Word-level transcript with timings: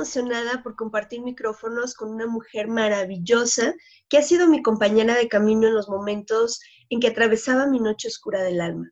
emocionada 0.00 0.62
por 0.62 0.76
compartir 0.76 1.20
micrófonos 1.20 1.94
con 1.94 2.08
una 2.08 2.26
mujer 2.26 2.68
maravillosa 2.68 3.74
que 4.08 4.16
ha 4.16 4.22
sido 4.22 4.48
mi 4.48 4.62
compañera 4.62 5.14
de 5.14 5.28
camino 5.28 5.68
en 5.68 5.74
los 5.74 5.90
momentos 5.90 6.58
en 6.88 7.00
que 7.00 7.08
atravesaba 7.08 7.66
mi 7.66 7.80
noche 7.80 8.08
oscura 8.08 8.42
del 8.42 8.62
alma. 8.62 8.90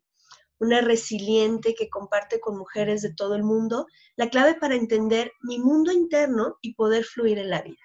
Una 0.58 0.82
resiliente 0.82 1.74
que 1.74 1.88
comparte 1.88 2.40
con 2.40 2.58
mujeres 2.58 3.00
de 3.00 3.14
todo 3.14 3.36
el 3.36 3.42
mundo 3.42 3.86
la 4.16 4.28
clave 4.28 4.56
para 4.56 4.74
entender 4.74 5.32
mi 5.40 5.58
mundo 5.58 5.92
interno 5.92 6.58
y 6.60 6.74
poder 6.74 7.04
fluir 7.04 7.38
en 7.38 7.48
la 7.48 7.62
vida. 7.62 7.80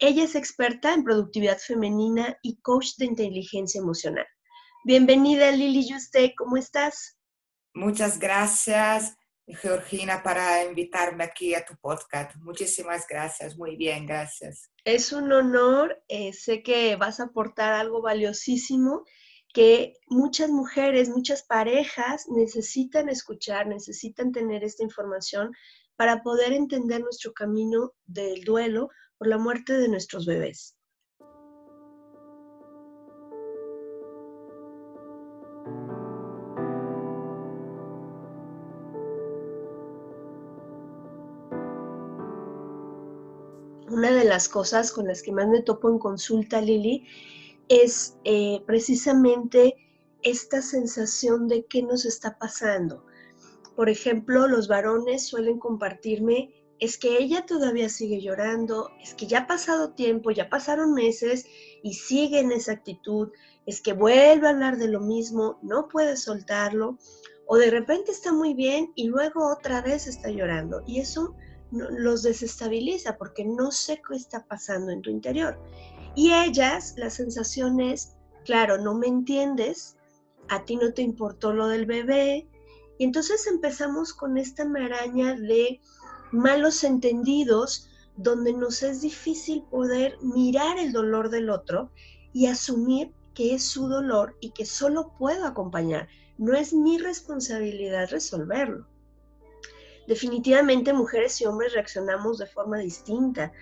Ella 0.00 0.24
es 0.24 0.34
experta 0.34 0.94
en 0.94 1.04
productividad 1.04 1.58
femenina 1.58 2.36
y 2.42 2.60
coach 2.62 2.96
de 2.98 3.06
inteligencia 3.06 3.80
emocional. 3.80 4.26
Bienvenida 4.84 5.52
Lili 5.52 5.88
Yuste, 5.88 6.34
¿cómo 6.36 6.56
estás? 6.56 7.16
Muchas 7.74 8.18
gracias, 8.18 9.16
Georgina, 9.48 10.22
para 10.22 10.64
invitarme 10.64 11.24
aquí 11.24 11.54
a 11.54 11.64
tu 11.64 11.76
podcast. 11.76 12.36
Muchísimas 12.36 13.06
gracias, 13.08 13.56
muy 13.56 13.76
bien, 13.76 14.06
gracias. 14.06 14.70
Es 14.84 15.12
un 15.12 15.32
honor, 15.32 16.02
eh, 16.08 16.32
sé 16.32 16.62
que 16.62 16.96
vas 16.96 17.20
a 17.20 17.24
aportar 17.24 17.72
algo 17.72 18.02
valiosísimo 18.02 19.04
que 19.52 19.94
muchas 20.06 20.50
mujeres, 20.50 21.08
muchas 21.08 21.42
parejas 21.42 22.26
necesitan 22.28 23.08
escuchar, 23.08 23.66
necesitan 23.66 24.30
tener 24.32 24.62
esta 24.62 24.84
información 24.84 25.52
para 25.96 26.22
poder 26.22 26.52
entender 26.52 27.00
nuestro 27.00 27.32
camino 27.32 27.92
del 28.06 28.44
duelo 28.44 28.90
por 29.16 29.26
la 29.26 29.38
muerte 29.38 29.72
de 29.72 29.88
nuestros 29.88 30.26
bebés. 30.26 30.77
Las 44.28 44.48
cosas 44.48 44.92
con 44.92 45.06
las 45.06 45.22
que 45.22 45.32
más 45.32 45.48
me 45.48 45.62
topo 45.62 45.88
en 45.88 45.98
consulta, 45.98 46.60
Lili, 46.60 47.06
es 47.68 48.16
eh, 48.24 48.62
precisamente 48.66 49.76
esta 50.22 50.62
sensación 50.62 51.48
de 51.48 51.66
qué 51.66 51.82
nos 51.82 52.04
está 52.04 52.38
pasando. 52.38 53.04
Por 53.76 53.88
ejemplo, 53.88 54.48
los 54.48 54.68
varones 54.68 55.26
suelen 55.26 55.58
compartirme, 55.58 56.54
es 56.80 56.98
que 56.98 57.18
ella 57.18 57.44
todavía 57.46 57.88
sigue 57.88 58.20
llorando, 58.20 58.90
es 59.02 59.14
que 59.14 59.26
ya 59.26 59.40
ha 59.40 59.46
pasado 59.46 59.92
tiempo, 59.92 60.30
ya 60.30 60.48
pasaron 60.48 60.94
meses 60.94 61.46
y 61.82 61.94
sigue 61.94 62.40
en 62.40 62.52
esa 62.52 62.72
actitud, 62.72 63.30
es 63.66 63.80
que 63.80 63.92
vuelve 63.92 64.46
a 64.46 64.50
hablar 64.50 64.78
de 64.78 64.88
lo 64.88 65.00
mismo, 65.00 65.58
no 65.62 65.88
puede 65.88 66.16
soltarlo, 66.16 66.98
o 67.46 67.56
de 67.56 67.70
repente 67.70 68.12
está 68.12 68.32
muy 68.32 68.54
bien 68.54 68.92
y 68.94 69.08
luego 69.08 69.50
otra 69.50 69.80
vez 69.80 70.06
está 70.06 70.30
llorando. 70.30 70.82
Y 70.86 71.00
eso 71.00 71.34
los 71.70 72.22
desestabiliza 72.22 73.16
porque 73.16 73.44
no 73.44 73.70
sé 73.70 74.00
qué 74.06 74.16
está 74.16 74.44
pasando 74.46 74.90
en 74.90 75.02
tu 75.02 75.10
interior. 75.10 75.58
Y 76.14 76.32
ellas, 76.32 76.94
la 76.96 77.10
sensación 77.10 77.80
es, 77.80 78.16
claro, 78.44 78.78
no 78.78 78.94
me 78.94 79.06
entiendes, 79.06 79.96
a 80.48 80.64
ti 80.64 80.76
no 80.76 80.92
te 80.92 81.02
importó 81.02 81.52
lo 81.52 81.68
del 81.68 81.86
bebé. 81.86 82.48
Y 82.98 83.04
entonces 83.04 83.46
empezamos 83.46 84.12
con 84.12 84.38
esta 84.38 84.64
maraña 84.64 85.34
de 85.34 85.80
malos 86.32 86.84
entendidos 86.84 87.88
donde 88.16 88.52
nos 88.52 88.82
es 88.82 89.00
difícil 89.00 89.62
poder 89.70 90.16
mirar 90.20 90.78
el 90.78 90.92
dolor 90.92 91.30
del 91.30 91.50
otro 91.50 91.92
y 92.32 92.46
asumir 92.46 93.12
que 93.34 93.54
es 93.54 93.62
su 93.62 93.88
dolor 93.88 94.36
y 94.40 94.50
que 94.50 94.66
solo 94.66 95.12
puedo 95.16 95.46
acompañar. 95.46 96.08
No 96.36 96.54
es 96.54 96.72
mi 96.72 96.98
responsabilidad 96.98 98.10
resolverlo. 98.10 98.88
Definitivamente 100.08 100.94
mujeres 100.94 101.38
y 101.42 101.44
hombres 101.44 101.74
reaccionamos 101.74 102.38
de 102.38 102.46
forma 102.46 102.78
distinta. 102.78 103.52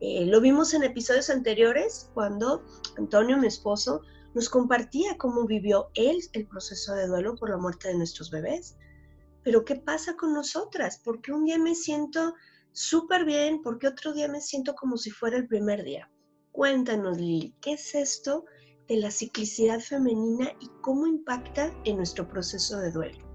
Eh, 0.00 0.26
lo 0.26 0.40
vimos 0.40 0.74
en 0.74 0.82
episodios 0.82 1.30
anteriores 1.30 2.10
cuando 2.12 2.64
Antonio, 2.98 3.38
mi 3.38 3.46
esposo, 3.46 4.02
nos 4.34 4.48
compartía 4.48 5.16
cómo 5.16 5.46
vivió 5.46 5.90
él 5.94 6.18
el 6.32 6.48
proceso 6.48 6.96
de 6.96 7.06
duelo 7.06 7.36
por 7.36 7.50
la 7.50 7.56
muerte 7.56 7.86
de 7.86 7.94
nuestros 7.94 8.32
bebés. 8.32 8.76
Pero 9.44 9.64
¿qué 9.64 9.76
pasa 9.76 10.16
con 10.16 10.34
nosotras? 10.34 11.00
Porque 11.04 11.30
un 11.30 11.44
día 11.44 11.58
me 11.58 11.76
siento 11.76 12.34
súper 12.72 13.24
bien, 13.24 13.62
porque 13.62 13.86
otro 13.86 14.12
día 14.12 14.26
me 14.26 14.40
siento 14.40 14.74
como 14.74 14.96
si 14.96 15.12
fuera 15.12 15.36
el 15.36 15.46
primer 15.46 15.84
día. 15.84 16.10
Cuéntanos, 16.50 17.16
Lili, 17.16 17.54
¿qué 17.60 17.74
es 17.74 17.94
esto 17.94 18.44
de 18.88 18.96
la 18.96 19.12
ciclicidad 19.12 19.78
femenina 19.78 20.50
y 20.58 20.68
cómo 20.80 21.06
impacta 21.06 21.72
en 21.84 21.98
nuestro 21.98 22.28
proceso 22.28 22.80
de 22.80 22.90
duelo? 22.90 23.31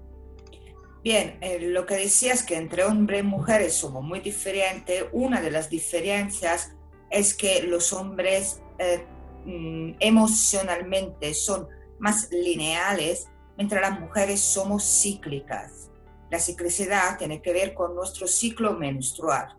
Bien, 1.02 1.38
eh, 1.40 1.58
lo 1.60 1.86
que 1.86 1.94
decías 1.94 2.42
que 2.42 2.56
entre 2.56 2.84
hombres 2.84 3.20
y 3.20 3.26
mujeres 3.26 3.74
somos 3.74 4.02
muy 4.02 4.20
diferentes. 4.20 5.04
Una 5.12 5.40
de 5.40 5.50
las 5.50 5.70
diferencias 5.70 6.72
es 7.10 7.34
que 7.34 7.62
los 7.62 7.92
hombres 7.92 8.60
eh, 8.78 9.04
mm, 9.44 9.92
emocionalmente 10.00 11.34
son 11.34 11.68
más 11.98 12.28
lineales, 12.30 13.28
mientras 13.56 13.80
las 13.80 14.00
mujeres 14.00 14.40
somos 14.40 14.84
cíclicas. 14.84 15.90
La 16.30 16.38
ciclicidad 16.38 17.16
tiene 17.16 17.40
que 17.40 17.52
ver 17.52 17.74
con 17.74 17.94
nuestro 17.94 18.26
ciclo 18.26 18.74
menstrual. 18.74 19.56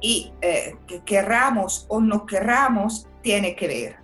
Y 0.00 0.32
eh, 0.40 0.76
que 0.88 1.04
querramos 1.04 1.86
o 1.88 2.00
no 2.00 2.26
querramos, 2.26 3.06
tiene 3.22 3.54
que 3.54 3.68
ver. 3.68 3.96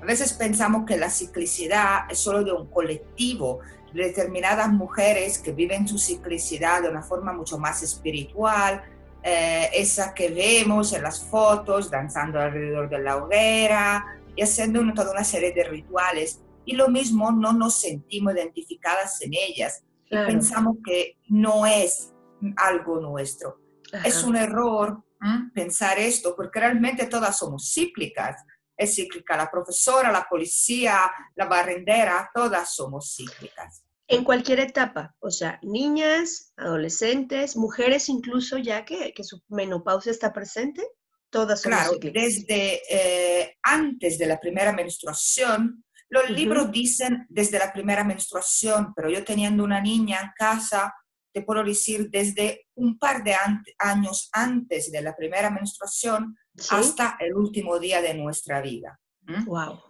A 0.00 0.04
veces 0.04 0.32
pensamos 0.32 0.84
que 0.86 0.96
la 0.96 1.10
ciclicidad 1.10 2.10
es 2.10 2.18
solo 2.18 2.42
de 2.42 2.52
un 2.52 2.68
colectivo, 2.68 3.60
determinadas 4.04 4.68
mujeres 4.72 5.38
que 5.38 5.52
viven 5.52 5.86
su 5.88 5.98
ciclicidad 5.98 6.82
de 6.82 6.88
una 6.90 7.02
forma 7.02 7.32
mucho 7.32 7.58
más 7.58 7.82
espiritual, 7.82 8.82
eh, 9.22 9.70
esa 9.74 10.14
que 10.14 10.28
vemos 10.28 10.92
en 10.92 11.02
las 11.02 11.24
fotos, 11.24 11.90
danzando 11.90 12.38
alrededor 12.40 12.88
de 12.88 12.98
la 13.00 13.16
hoguera 13.16 14.04
y 14.36 14.42
haciendo 14.42 14.80
una- 14.80 14.94
toda 14.94 15.12
una 15.12 15.24
serie 15.24 15.52
de 15.52 15.64
rituales. 15.64 16.40
Y 16.64 16.74
lo 16.74 16.88
mismo, 16.88 17.30
no 17.32 17.52
nos 17.52 17.80
sentimos 17.80 18.34
identificadas 18.34 19.20
en 19.22 19.32
ellas. 19.34 19.82
Claro. 20.08 20.28
pensamos 20.28 20.76
que 20.86 21.18
no 21.26 21.66
es 21.66 22.12
algo 22.58 23.00
nuestro. 23.00 23.60
Es 24.04 24.18
Ajá. 24.18 24.26
un 24.28 24.36
error 24.36 25.02
¿m? 25.20 25.50
pensar 25.52 25.98
esto, 25.98 26.36
porque 26.36 26.60
realmente 26.60 27.06
todas 27.06 27.36
somos 27.36 27.72
cíclicas. 27.74 28.36
Es 28.76 28.94
cíclica 28.94 29.36
la 29.36 29.50
profesora, 29.50 30.12
la 30.12 30.24
policía, 30.30 31.10
la 31.34 31.46
barrendera, 31.46 32.30
todas 32.32 32.72
somos 32.72 33.16
cíclicas. 33.16 33.82
En 34.08 34.22
cualquier 34.24 34.60
etapa, 34.60 35.14
o 35.18 35.30
sea, 35.30 35.58
niñas, 35.62 36.52
adolescentes, 36.56 37.56
mujeres 37.56 38.08
incluso 38.08 38.56
ya 38.58 38.84
que, 38.84 39.12
que 39.12 39.24
su 39.24 39.42
menopausia 39.48 40.12
está 40.12 40.32
presente, 40.32 40.82
Todas 41.28 41.60
son 41.62 41.72
Claro, 41.72 41.98
desde 42.00 42.80
eh, 42.88 43.56
antes 43.62 44.16
de 44.16 44.26
la 44.26 44.38
primera 44.38 44.72
menstruación, 44.72 45.84
los 46.08 46.30
libros 46.30 46.70
dicen 46.70 47.26
desde 47.28 47.58
la 47.58 47.72
primera 47.72 48.04
menstruación, 48.04 48.92
pero 48.94 49.10
yo 49.10 49.24
teniendo 49.24 49.64
una 49.64 49.80
niña 49.80 50.20
en 50.20 50.30
casa, 50.36 50.94
te 51.32 51.42
puedo 51.42 51.64
decir 51.64 52.08
desde 52.10 52.66
un 52.76 52.96
par 52.96 53.24
de 53.24 53.34
an- 53.34 53.62
años 53.78 54.28
antes 54.32 54.92
de 54.92 55.02
la 55.02 55.16
primera 55.16 55.50
menstruación 55.50 56.36
¿Sí? 56.56 56.68
hasta 56.70 57.16
el 57.18 57.34
último 57.34 57.78
día 57.80 58.00
de 58.00 58.14
nuestra 58.14 58.62
vida. 58.62 58.98
¿m? 59.26 59.44
Wow. 59.46 59.80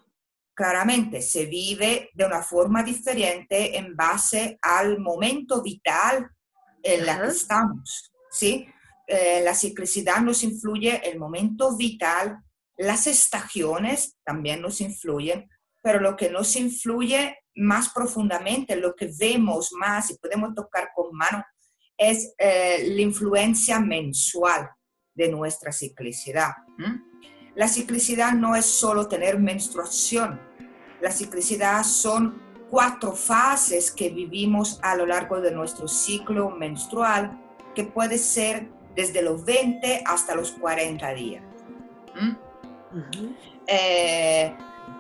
Claramente 0.56 1.20
se 1.20 1.44
vive 1.44 2.10
de 2.14 2.24
una 2.24 2.40
forma 2.40 2.82
diferente 2.82 3.76
en 3.76 3.94
base 3.94 4.58
al 4.62 4.98
momento 4.98 5.62
vital 5.62 6.30
en 6.82 7.04
la 7.04 7.12
Ajá. 7.12 7.22
que 7.22 7.28
estamos. 7.28 8.12
¿sí? 8.30 8.66
Eh, 9.06 9.42
la 9.44 9.54
ciclicidad 9.54 10.22
nos 10.22 10.42
influye 10.42 11.08
el 11.08 11.18
momento 11.18 11.76
vital, 11.76 12.38
las 12.78 13.06
estaciones 13.06 14.16
también 14.24 14.62
nos 14.62 14.80
influyen, 14.80 15.48
pero 15.82 16.00
lo 16.00 16.16
que 16.16 16.30
nos 16.30 16.56
influye 16.56 17.38
más 17.54 17.90
profundamente, 17.90 18.76
lo 18.76 18.94
que 18.94 19.10
vemos 19.18 19.72
más 19.72 20.10
y 20.10 20.18
podemos 20.18 20.54
tocar 20.54 20.88
con 20.94 21.14
mano, 21.14 21.44
es 21.96 22.34
eh, 22.38 22.88
la 22.88 23.00
influencia 23.02 23.78
mensual 23.78 24.70
de 25.14 25.28
nuestra 25.28 25.70
ciclicidad. 25.70 26.52
¿m? 26.78 27.02
La 27.56 27.68
ciclicidad 27.68 28.32
no 28.32 28.54
es 28.54 28.66
solo 28.66 29.08
tener 29.08 29.38
menstruación. 29.38 30.38
La 31.00 31.10
ciclicidad 31.10 31.82
son 31.84 32.42
cuatro 32.70 33.12
fases 33.12 33.90
que 33.90 34.10
vivimos 34.10 34.78
a 34.82 34.94
lo 34.94 35.06
largo 35.06 35.40
de 35.40 35.50
nuestro 35.52 35.88
ciclo 35.88 36.50
menstrual, 36.50 37.40
que 37.74 37.84
puede 37.84 38.18
ser 38.18 38.68
desde 38.94 39.22
los 39.22 39.42
20 39.44 40.04
hasta 40.04 40.34
los 40.34 40.52
40 40.52 41.14
días. 41.14 41.42
¿m? 42.14 42.36
Ujú. 42.92 43.34
Eh, 43.66 44.54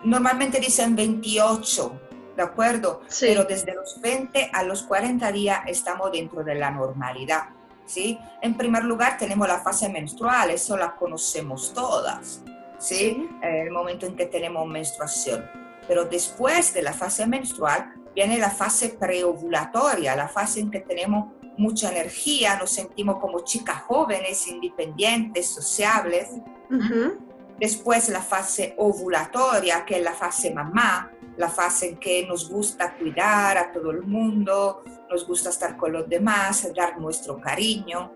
normalmente 0.04 0.58
dicen 0.58 0.96
28, 0.96 2.00
¿de 2.36 2.42
acuerdo? 2.42 3.02
Sí. 3.08 3.26
Pero 3.28 3.44
desde 3.44 3.74
los 3.74 4.00
20 4.00 4.50
a 4.52 4.62
los 4.62 4.82
40 4.82 5.30
días 5.30 5.60
estamos 5.66 6.10
dentro 6.10 6.42
de 6.42 6.54
la 6.54 6.70
normalidad. 6.70 7.50
¿Sí? 7.86 8.18
En 8.42 8.56
primer 8.56 8.84
lugar 8.84 9.16
tenemos 9.18 9.48
la 9.48 9.60
fase 9.60 9.88
menstrual, 9.88 10.50
eso 10.50 10.76
la 10.76 10.94
conocemos 10.94 11.72
todas, 11.72 12.42
¿sí? 12.78 13.28
Eh, 13.42 13.62
el 13.62 13.70
momento 13.70 14.06
en 14.06 14.16
que 14.16 14.26
tenemos 14.26 14.66
menstruación. 14.66 15.48
Pero 15.88 16.04
después 16.04 16.74
de 16.74 16.82
la 16.82 16.92
fase 16.92 17.26
menstrual 17.26 17.94
viene 18.14 18.38
la 18.38 18.50
fase 18.50 18.90
preovulatoria, 18.90 20.16
la 20.16 20.28
fase 20.28 20.60
en 20.60 20.70
que 20.70 20.80
tenemos 20.80 21.32
mucha 21.58 21.90
energía, 21.90 22.58
nos 22.58 22.70
sentimos 22.70 23.18
como 23.18 23.40
chicas 23.40 23.82
jóvenes, 23.82 24.46
independientes, 24.48 25.46
sociables. 25.46 26.28
Ujú. 26.70 27.18
Después 27.58 28.08
la 28.10 28.20
fase 28.20 28.74
ovulatoria, 28.76 29.84
que 29.86 29.96
es 29.96 30.02
la 30.02 30.12
fase 30.12 30.52
mamá, 30.52 31.10
la 31.36 31.48
fase 31.48 31.90
en 31.90 31.96
que 31.98 32.26
nos 32.26 32.48
gusta 32.48 32.94
cuidar 32.94 33.58
a 33.58 33.72
todo 33.72 33.90
el 33.90 34.02
mundo, 34.02 34.82
nos 35.10 35.26
gusta 35.26 35.50
estar 35.50 35.76
con 35.76 35.92
los 35.92 36.08
demás, 36.08 36.68
dar 36.74 36.98
nuestro 36.98 37.40
cariño. 37.40 38.12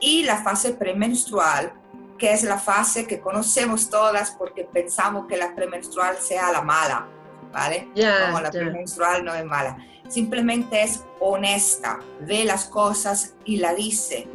Y 0.00 0.24
la 0.24 0.42
fase 0.42 0.74
premenstrual, 0.74 1.72
que 2.18 2.32
es 2.32 2.42
la 2.42 2.58
fase 2.58 3.06
que 3.06 3.20
conocemos 3.20 3.88
todas 3.88 4.32
porque 4.32 4.64
pensamos 4.64 5.26
que 5.26 5.36
la 5.36 5.54
premenstrual 5.54 6.16
sea 6.18 6.52
la 6.52 6.62
mala, 6.62 7.06
¿vale? 7.52 7.88
Ya, 7.94 8.26
Como 8.26 8.40
la 8.40 8.50
premenstrual 8.50 9.24
no 9.24 9.34
es 9.34 9.44
mala. 9.44 9.78
Simplemente 10.08 10.82
es 10.82 11.04
honesta, 11.20 11.98
ve 12.20 12.44
las 12.44 12.66
cosas 12.66 13.34
y 13.44 13.58
la 13.58 13.74
dice. 13.74 14.28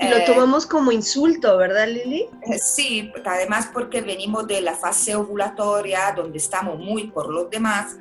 Y 0.00 0.08
lo 0.08 0.16
Eh, 0.16 0.24
tomamos 0.26 0.66
como 0.66 0.90
insulto, 0.92 1.56
¿verdad, 1.56 1.86
Lili? 1.86 2.28
eh, 2.42 2.58
Sí, 2.58 3.12
además 3.24 3.68
porque 3.72 4.00
venimos 4.00 4.46
de 4.46 4.60
la 4.60 4.74
fase 4.74 5.14
ovulatoria 5.14 6.12
donde 6.16 6.38
estamos 6.38 6.78
muy 6.78 7.08
por 7.08 7.28
los 7.30 7.48
demás 7.50 7.96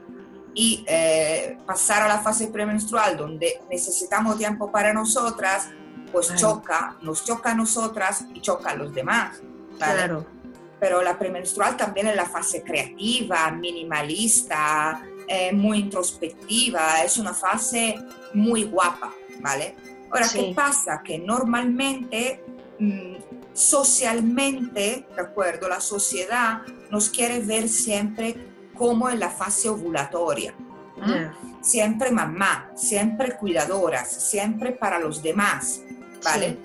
y 0.56 0.84
eh, 0.88 1.58
pasar 1.66 2.04
a 2.04 2.08
la 2.08 2.20
fase 2.20 2.48
premenstrual 2.48 3.16
donde 3.18 3.62
necesitamos 3.70 4.38
tiempo 4.38 4.72
para 4.72 4.92
nosotras, 4.94 5.70
pues 6.12 6.28
Claro. 6.28 6.40
choca, 6.42 6.98
nos 7.02 7.24
choca 7.26 7.52
a 7.52 7.56
nosotras 7.56 8.26
y 8.34 8.42
choca 8.42 8.72
a 8.72 8.76
los 8.76 8.94
demás. 8.94 9.40
¿vale? 9.80 9.94
Claro. 9.94 10.26
Pero 10.80 11.02
la 11.02 11.18
premenstrual 11.18 11.78
también 11.78 12.08
es 12.08 12.16
la 12.16 12.26
fase 12.26 12.62
creativa, 12.62 13.50
minimalista, 13.52 15.02
eh, 15.28 15.52
muy 15.54 15.80
introspectiva, 15.80 17.04
es 17.04 17.18
una 17.18 17.34
fase 17.34 17.96
muy 18.34 18.66
guapa, 18.66 19.12
¿vale? 19.40 19.76
Ahora, 20.14 20.28
Sí. 20.28 20.40
¿qué 20.40 20.54
pasa? 20.56 21.02
Que 21.04 21.18
normalmente, 21.18 22.44
mm, 22.80 23.16
socialmente, 23.54 25.08
¿de 25.16 25.22
acuerdo? 25.22 25.68
La 25.68 25.82
sociedad 25.82 26.62
nos 26.92 27.10
quiere 27.10 27.40
ver 27.40 27.68
siempre 27.68 28.36
como 28.76 29.10
en 29.10 29.20
la 29.20 29.30
fase 29.30 29.70
ovulatoria. 29.70 30.54
Siempre 31.62 32.12
mamá, 32.12 32.72
siempre 32.76 33.36
cuidadoras, 33.38 34.10
siempre 34.10 34.72
para 34.72 35.00
los 35.00 35.22
demás, 35.22 35.82
¿vale? 36.24 36.58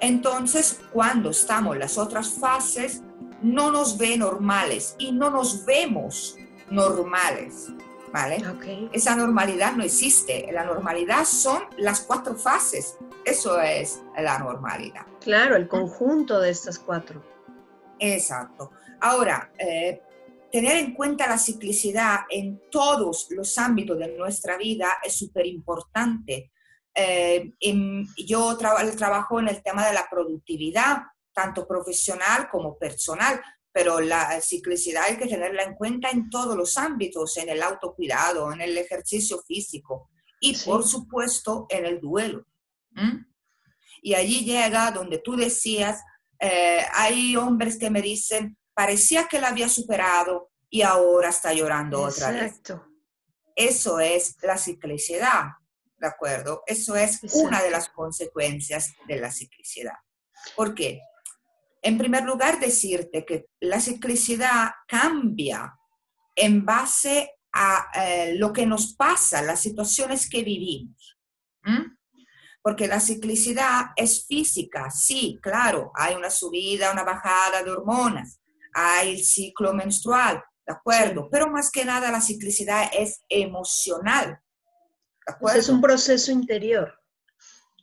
Entonces, 0.00 0.80
cuando 0.92 1.30
estamos 1.30 1.74
en 1.74 1.80
las 1.80 1.96
otras 1.98 2.30
fases, 2.30 3.02
no 3.42 3.70
nos 3.70 3.96
ve 3.96 4.16
normales 4.16 4.96
y 4.98 5.12
no 5.12 5.30
nos 5.30 5.64
vemos 5.64 6.36
normales, 6.70 7.68
¿vale? 8.12 8.42
Esa 8.92 9.16
normalidad 9.16 9.72
no 9.72 9.82
existe. 9.84 10.48
La 10.52 10.64
normalidad 10.64 11.24
son 11.24 11.62
las 11.78 12.00
cuatro 12.00 12.36
fases. 12.36 12.96
Eso 13.24 13.60
es 13.60 14.02
la 14.16 14.38
normalidad. 14.38 15.06
Claro, 15.20 15.56
el 15.56 15.68
conjunto 15.68 16.40
de 16.40 16.50
estas 16.50 16.78
cuatro. 16.78 17.22
Exacto. 17.98 18.70
Ahora, 19.00 19.52
eh, 19.58 20.00
tener 20.52 20.76
en 20.76 20.94
cuenta 20.94 21.26
la 21.26 21.38
ciclicidad 21.38 22.20
en 22.30 22.62
todos 22.70 23.28
los 23.30 23.58
ámbitos 23.58 23.98
de 23.98 24.16
nuestra 24.16 24.56
vida 24.56 24.98
es 25.04 25.18
súper 25.18 25.46
importante. 25.46 26.52
Eh, 26.94 27.52
yo 28.26 28.56
traba- 28.56 28.90
trabajo 28.92 29.38
en 29.40 29.48
el 29.48 29.62
tema 29.62 29.86
de 29.86 29.92
la 29.94 30.06
productividad, 30.10 31.02
tanto 31.32 31.66
profesional 31.66 32.48
como 32.50 32.78
personal, 32.78 33.42
pero 33.76 34.00
la 34.00 34.40
ciclicidad 34.40 35.02
hay 35.02 35.18
que 35.18 35.26
tenerla 35.26 35.62
en 35.62 35.74
cuenta 35.74 36.08
en 36.08 36.30
todos 36.30 36.56
los 36.56 36.78
ámbitos, 36.78 37.36
en 37.36 37.50
el 37.50 37.62
autocuidado, 37.62 38.50
en 38.50 38.62
el 38.62 38.78
ejercicio 38.78 39.42
físico 39.46 40.08
y, 40.40 40.54
Sí. 40.54 40.64
por 40.64 40.82
supuesto, 40.88 41.66
en 41.68 41.84
el 41.84 42.00
duelo. 42.00 42.46
¿Mm? 42.92 43.18
Y 44.00 44.14
allí 44.14 44.46
llega 44.46 44.90
donde 44.92 45.18
tú 45.18 45.36
decías, 45.36 46.02
eh, 46.40 46.86
hay 46.94 47.36
hombres 47.36 47.76
que 47.76 47.90
me 47.90 48.00
dicen, 48.00 48.56
parecía 48.72 49.28
que 49.28 49.42
la 49.42 49.48
había 49.48 49.68
superado 49.68 50.48
y 50.70 50.80
ahora 50.80 51.28
está 51.28 51.52
llorando 51.52 52.00
otra 52.00 52.30
vez. 52.30 52.52
Exacto. 52.52 52.82
Eso 53.54 54.00
es 54.00 54.36
la 54.40 54.56
ciclicidad, 54.56 55.48
¿de 55.98 56.06
acuerdo? 56.06 56.62
Eso 56.66 56.96
es 56.96 57.20
una 57.34 57.62
de 57.62 57.70
las 57.70 57.90
consecuencias 57.90 58.94
de 59.06 59.20
la 59.20 59.30
ciclicidad. 59.30 59.98
¿Por 60.56 60.74
qué? 60.74 61.02
En 61.86 61.98
primer 61.98 62.24
lugar, 62.24 62.58
decirte 62.58 63.24
que 63.24 63.46
la 63.60 63.80
ciclicidad 63.80 64.72
cambia 64.88 65.78
en 66.34 66.64
base 66.64 67.36
a 67.52 67.86
eh, 67.94 68.34
lo 68.34 68.52
que 68.52 68.66
nos 68.66 68.96
pasa, 68.96 69.40
las 69.40 69.60
situaciones 69.60 70.28
que 70.28 70.42
vivimos. 70.42 71.16
¿Mm? 71.62 71.96
Porque 72.60 72.88
la 72.88 72.98
ciclicidad 72.98 73.92
es 73.94 74.26
física, 74.26 74.90
sí, 74.90 75.38
claro, 75.40 75.92
hay 75.94 76.16
una 76.16 76.28
subida, 76.28 76.90
una 76.90 77.04
bajada 77.04 77.62
de 77.62 77.70
hormonas, 77.70 78.40
hay 78.74 79.10
el 79.14 79.24
ciclo 79.24 79.72
menstrual, 79.72 80.42
¿de 80.66 80.74
acuerdo? 80.74 81.28
Pero 81.30 81.48
más 81.48 81.70
que 81.70 81.84
nada 81.84 82.10
la 82.10 82.20
ciclicidad 82.20 82.90
es 82.92 83.22
emocional, 83.28 84.40
¿de 85.24 85.32
acuerdo? 85.32 85.60
es 85.60 85.68
un 85.68 85.80
proceso 85.80 86.32
interior. 86.32 87.00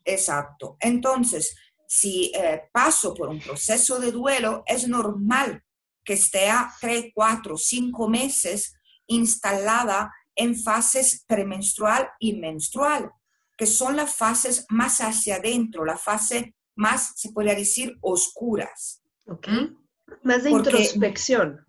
Exacto. 0.04 0.76
Entonces, 0.82 1.56
si 1.96 2.32
eh, 2.34 2.64
paso 2.72 3.14
por 3.14 3.30
un 3.30 3.40
proceso 3.40 4.00
de 4.00 4.12
duelo, 4.12 4.64
es 4.66 4.88
normal 4.88 5.62
que 6.04 6.14
esté 6.14 6.50
a 6.50 6.74
3, 6.82 7.12
4, 7.14 7.56
5 7.56 8.08
meses 8.10 8.74
instalada 9.06 10.12
en 10.36 10.56
fases 10.58 11.24
premenstrual 11.28 12.10
y 12.20 12.34
menstrual, 12.34 13.12
que 13.56 13.68
son 13.68 13.96
las 13.96 14.16
fases 14.16 14.66
más 14.70 15.02
hacia 15.02 15.36
adentro, 15.36 15.86
la 15.86 15.96
fase 15.98 16.56
más, 16.76 17.14
se 17.16 17.32
podría 17.32 17.54
decir, 17.54 17.96
oscuras. 18.02 19.04
¿Ok? 19.28 19.48
¿Mm? 19.48 19.78
Más 20.24 20.44
de 20.44 20.50
Porque- 20.50 20.70
introspección. 20.72 21.64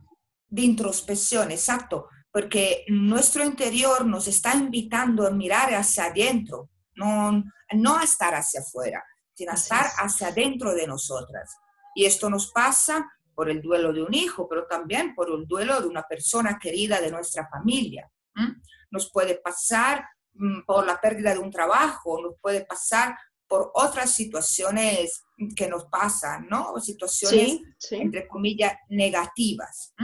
de 0.49 0.62
introspección, 0.62 1.50
exacto, 1.50 2.09
porque 2.33 2.85
nuestro 2.88 3.45
interior 3.45 4.07
nos 4.07 4.26
está 4.26 4.54
invitando 4.54 5.26
a 5.26 5.31
mirar 5.31 5.75
hacia 5.75 6.07
adentro, 6.07 6.71
no, 6.95 7.45
no 7.75 7.99
a 7.99 8.04
estar 8.04 8.35
hacia 8.35 8.61
afuera, 8.61 9.02
sino 9.34 9.52
a 9.52 9.54
estar 9.54 9.86
es. 9.86 9.92
hacia 9.98 10.28
adentro 10.28 10.74
de 10.74 10.86
nosotras. 10.86 11.56
Y 11.94 12.04
esto 12.06 12.30
nos 12.30 12.50
pasa 12.50 13.10
por 13.34 13.50
el 13.50 13.60
duelo 13.60 13.92
de 13.92 14.02
un 14.02 14.14
hijo, 14.14 14.48
pero 14.48 14.66
también 14.66 15.14
por 15.14 15.30
el 15.30 15.46
duelo 15.46 15.80
de 15.80 15.88
una 15.88 16.02
persona 16.04 16.58
querida 16.58 17.00
de 17.00 17.10
nuestra 17.10 17.48
familia. 17.48 18.10
¿m? 18.36 18.54
Nos 18.90 19.10
puede 19.10 19.36
pasar 19.36 20.06
mm, 20.34 20.62
por 20.66 20.86
la 20.86 21.00
pérdida 21.00 21.32
de 21.32 21.40
un 21.40 21.50
trabajo, 21.50 22.20
nos 22.22 22.34
puede 22.40 22.64
pasar 22.64 23.16
por 23.46 23.70
otras 23.74 24.10
situaciones 24.10 25.22
que 25.54 25.68
nos 25.68 25.84
pasan, 25.86 26.48
¿no? 26.48 26.80
Situaciones, 26.80 27.48
Sí, 27.48 27.64
sí. 27.78 27.96
entre 27.96 28.26
comillas, 28.26 28.74
negativas, 28.88 29.94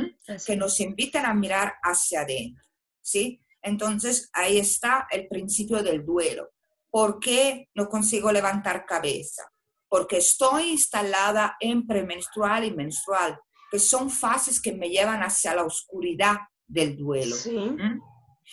que 0.47 0.57
nos 0.57 0.79
invitan 0.81 1.25
a 1.25 1.35
mirar 1.35 1.75
hacia 1.83 2.21
adentro, 2.23 2.63
¿sí? 3.01 3.41
Entonces, 3.63 4.29
ahí 4.33 4.59
está 4.59 5.07
el 5.11 5.27
principio 5.29 5.83
del 5.83 6.05
duelo. 6.05 6.51
¿Por 6.91 7.21
qué 7.21 7.69
no 7.75 7.89
consigo 7.89 8.33
levantar 8.33 8.85
cabeza? 8.85 9.45
Porque 9.89 10.19
estoy 10.19 10.71
instalada 10.71 11.57
en 11.61 11.87
premenstrual 11.87 12.65
y 12.65 12.73
menstrual, 12.73 13.39
que 13.71 13.79
son 13.79 14.11
fases 14.11 14.61
que 14.61 14.73
me 14.73 14.89
llevan 14.89 15.23
hacia 15.23 15.55
la 15.55 15.65
oscuridad 15.65 16.37
del 16.67 16.97
duelo. 16.97 17.37
Sí. 17.37 17.57
¿m? 17.57 18.01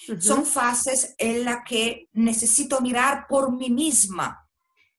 Ujú, 0.09 0.21
Son 0.21 0.45
fases 0.45 1.15
en 1.17 1.43
las 1.45 1.59
que 1.67 2.07
necesito 2.13 2.81
mirar 2.81 3.25
por 3.27 3.51
mí 3.51 3.69
misma. 3.69 4.43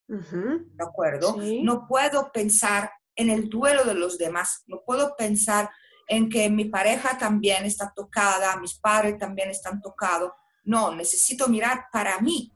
¿de 0.08 0.84
acuerdo? 0.84 1.36
Sí. 1.40 1.62
No 1.62 1.86
puedo 1.86 2.32
pensar 2.32 2.90
en 3.14 3.28
el 3.28 3.48
duelo 3.48 3.84
de 3.84 3.94
los 3.94 4.16
demás, 4.16 4.62
no 4.66 4.80
puedo 4.86 5.14
pensar 5.16 5.70
en 6.06 6.30
que 6.30 6.48
mi 6.48 6.64
pareja 6.64 7.18
también 7.18 7.66
está 7.66 7.92
tocada, 7.94 8.56
mis 8.56 8.74
padres 8.78 9.18
también 9.18 9.50
están 9.50 9.82
tocados. 9.82 10.32
No, 10.64 10.94
necesito 10.94 11.48
mirar 11.48 11.86
para 11.92 12.20
mí. 12.20 12.52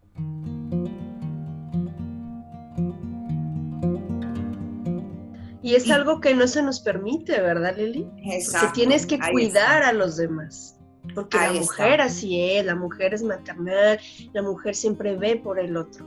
Y 5.62 5.74
es 5.74 5.90
algo 5.90 6.20
que 6.20 6.34
no 6.34 6.46
se 6.48 6.62
nos 6.62 6.80
permite, 6.80 7.40
¿verdad, 7.40 7.76
Lili? 7.76 8.02
Porque 8.04 8.36
Exacto, 8.36 8.72
tienes 8.74 9.06
que 9.06 9.18
cuidar 9.18 9.82
a 9.84 9.92
los 9.92 10.16
demás. 10.16 10.76
Porque 11.14 11.38
Ahí 11.38 11.54
la 11.54 11.60
está. 11.60 11.72
mujer 11.82 12.00
así 12.00 12.40
es, 12.40 12.64
la 12.64 12.74
mujer 12.74 13.14
es 13.14 13.22
maternal, 13.22 13.98
la 14.32 14.42
mujer 14.42 14.74
siempre 14.74 15.16
ve 15.16 15.36
por 15.36 15.58
el 15.58 15.76
otro. 15.76 16.06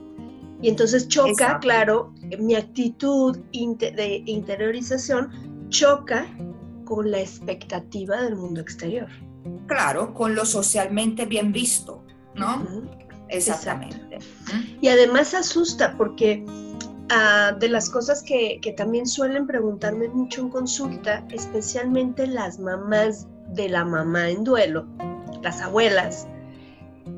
Y 0.62 0.70
entonces 0.70 1.08
choca, 1.08 1.30
Exacto. 1.30 1.60
claro, 1.60 2.14
mi 2.40 2.56
actitud 2.56 3.38
de 3.38 4.24
interiorización 4.26 5.68
choca 5.70 6.26
con 6.86 7.12
la 7.12 7.20
expectativa 7.20 8.22
del 8.22 8.36
mundo 8.36 8.62
exterior. 8.62 9.08
Claro, 9.68 10.14
con 10.14 10.36
lo 10.36 10.46
socialmente 10.46 11.26
bien 11.26 11.52
visto, 11.52 12.04
¿no? 12.36 12.66
Exactamente. 13.30 14.20
Y 14.82 14.88
además 14.88 15.34
asusta 15.34 15.96
porque 15.98 16.46
ah, 17.10 17.56
de 17.60 17.70
las 17.70 17.90
cosas 17.90 18.24
que, 18.24 18.60
que 18.62 18.74
también 18.74 19.06
suelen 19.06 19.48
preguntarme 19.48 20.08
mucho 20.10 20.42
en 20.42 20.50
consulta, 20.50 21.26
especialmente 21.32 22.28
las 22.28 22.60
mamás 22.60 23.28
de 23.50 23.70
la 23.70 23.86
mamá 23.86 24.30
en 24.30 24.44
duelo, 24.44 24.86
las 25.42 25.62
abuelas, 25.62 26.28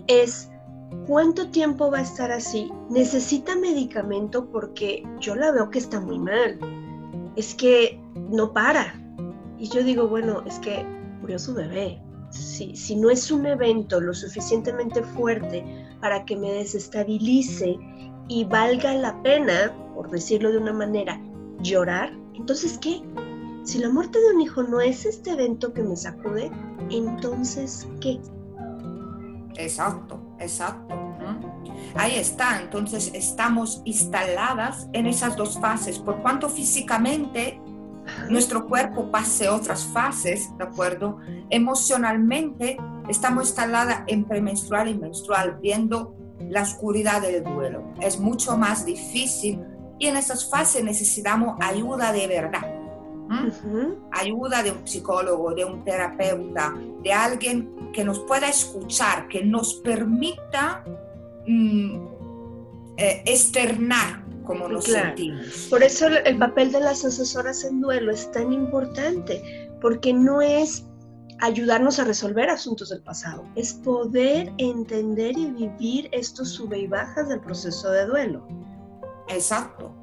es 0.07 0.49
cuánto 1.05 1.49
tiempo 1.49 1.91
va 1.91 1.99
a 1.99 2.01
estar 2.01 2.31
así. 2.31 2.71
Necesita 2.89 3.55
medicamento 3.55 4.45
porque 4.49 5.03
yo 5.19 5.35
la 5.35 5.51
veo 5.51 5.69
que 5.69 5.79
está 5.79 5.99
muy 5.99 6.19
mal. 6.19 6.59
Es 7.35 7.53
que 7.55 7.99
no 8.29 8.53
para. 8.53 8.99
Y 9.59 9.69
yo 9.69 9.83
digo, 9.83 10.07
bueno, 10.07 10.43
es 10.45 10.59
que 10.59 10.83
murió 11.21 11.39
su 11.39 11.53
bebé. 11.53 12.01
Si, 12.29 12.75
si 12.75 12.95
no 12.95 13.09
es 13.09 13.31
un 13.31 13.45
evento 13.45 14.01
lo 14.01 14.13
suficientemente 14.13 15.01
fuerte 15.01 15.63
para 16.01 16.25
que 16.25 16.35
me 16.35 16.51
desestabilice 16.51 17.77
y 18.27 18.45
valga 18.45 18.93
la 18.93 19.21
pena, 19.23 19.73
por 19.95 20.09
decirlo 20.09 20.51
de 20.51 20.57
una 20.57 20.73
manera, 20.73 21.21
llorar, 21.61 22.11
entonces 22.35 22.77
¿qué? 22.79 23.01
Si 23.63 23.79
la 23.79 23.89
muerte 23.89 24.19
de 24.19 24.35
un 24.35 24.41
hijo 24.41 24.63
no 24.63 24.79
es 24.79 25.05
este 25.05 25.31
evento 25.31 25.73
que 25.73 25.83
me 25.83 25.95
sacude, 25.95 26.51
entonces 26.89 27.87
¿qué? 27.99 28.19
Exacto, 29.55 30.19
exacto. 30.39 30.95
Ahí 31.95 32.15
está, 32.15 32.61
entonces 32.61 33.11
estamos 33.13 33.81
instaladas 33.85 34.87
en 34.93 35.07
esas 35.07 35.35
dos 35.35 35.59
fases, 35.59 35.99
por 35.99 36.21
cuanto 36.21 36.49
físicamente 36.49 37.59
nuestro 38.29 38.67
cuerpo 38.67 39.11
pase 39.11 39.49
otras 39.49 39.85
fases, 39.85 40.55
¿de 40.57 40.63
acuerdo? 40.63 41.17
Emocionalmente 41.49 42.77
estamos 43.09 43.47
instaladas 43.47 44.03
en 44.07 44.23
premenstrual 44.23 44.87
y 44.87 44.97
menstrual, 44.97 45.59
viendo 45.61 46.15
la 46.39 46.61
oscuridad 46.63 47.21
del 47.21 47.43
duelo. 47.43 47.83
Es 48.01 48.19
mucho 48.19 48.57
más 48.57 48.85
difícil 48.85 49.59
y 49.99 50.07
en 50.07 50.17
esas 50.17 50.49
fases 50.49 50.83
necesitamos 50.83 51.57
ayuda 51.59 52.11
de 52.11 52.27
verdad. 52.27 52.73
ayuda 54.11 54.63
de 54.63 54.71
un 54.71 54.87
psicólogo, 54.87 55.53
de 55.53 55.65
un 55.65 55.83
terapeuta, 55.83 56.73
de 57.03 57.11
alguien 57.11 57.91
que 57.93 58.03
nos 58.05 58.19
pueda 58.19 58.47
escuchar, 58.47 59.27
que 59.27 59.43
nos 59.43 59.75
permita 59.75 60.83
mm, 61.45 62.05
eh, 62.97 63.23
externar 63.25 64.23
como 64.45 64.69
nos 64.69 64.85
Claro. 64.85 65.07
sentimos. 65.07 65.67
Por 65.69 65.83
eso 65.83 66.07
el 66.07 66.37
papel 66.37 66.71
de 66.71 66.79
las 66.79 67.03
asesoras 67.03 67.65
en 67.65 67.81
duelo 67.81 68.11
es 68.13 68.31
tan 68.31 68.53
importante, 68.53 69.69
porque 69.81 70.13
no 70.13 70.41
es 70.41 70.85
ayudarnos 71.39 71.99
a 71.99 72.03
resolver 72.03 72.49
asuntos 72.49 72.89
del 72.89 73.01
pasado, 73.01 73.45
es 73.55 73.73
poder 73.73 74.51
entender 74.57 75.37
y 75.37 75.51
vivir 75.51 76.09
estos 76.11 76.49
sube 76.49 76.79
y 76.79 76.87
bajas 76.87 77.29
del 77.29 77.39
proceso 77.39 77.91
de 77.91 78.05
duelo. 78.05 78.47
Exacto. 79.27 79.93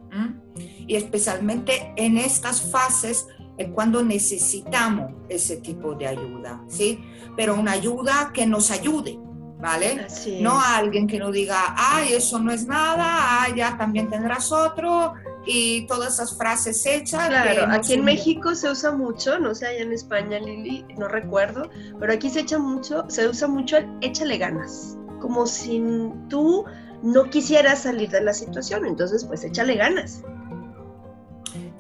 Y 0.87 0.95
especialmente 0.95 1.93
en 1.97 2.19
estas 2.19 2.63
fases 2.63 3.27
es 3.59 3.69
cuando 3.73 4.03
necesitamos 4.03 5.13
ese 5.29 5.57
tipo 5.57 5.95
de 5.95 6.07
ayuda, 6.07 6.63
¿sí? 6.69 7.05
Pero 7.37 7.55
una 7.55 7.73
ayuda 7.73 8.31
que 8.33 8.47
nos 8.47 8.71
ayude, 8.71 9.19
¿vale? 9.61 10.07
No 10.41 10.61
a 10.61 10.77
alguien 10.77 11.07
que 11.07 11.19
nos 11.19 11.33
diga, 11.33 11.75
ay, 11.77 12.13
eso 12.13 12.39
no 12.39 12.53
es 12.53 12.67
nada, 12.67 13.43
ay, 13.43 13.55
ya 13.57 13.77
también 13.77 14.09
tendrás 14.09 14.53
otro, 14.53 15.15
y 15.47 15.87
todas 15.87 16.15
esas 16.15 16.37
frases 16.37 16.85
hechas. 16.87 17.29
Claro, 17.29 17.67
no 17.67 17.75
aquí 17.75 17.95
en 17.95 18.05
México 18.05 18.55
se 18.55 18.71
usa 18.71 18.93
mucho, 18.93 19.39
no 19.39 19.55
sé 19.55 19.67
allá 19.67 19.83
en 19.83 19.93
España, 19.93 20.39
Lili, 20.39 20.85
no 20.97 21.09
recuerdo, 21.09 21.71
pero 22.01 22.13
aquí 22.13 22.31
se 22.31 22.41
echa 22.41 22.59
mucho, 22.59 23.05
se 23.09 23.29
usa 23.29 23.49
mucho 23.49 23.77
el 23.77 23.89
échale 24.01 24.39
ganas, 24.39 24.97
como 25.21 25.47
si 25.47 25.83
tú 26.29 26.65
no 27.03 27.29
quisieras 27.31 27.83
salir 27.83 28.11
de 28.11 28.23
la 28.23 28.33
situación, 28.33 28.87
entonces 28.87 29.25
pues 29.25 29.45
échale 29.45 29.75
ganas. 29.77 30.23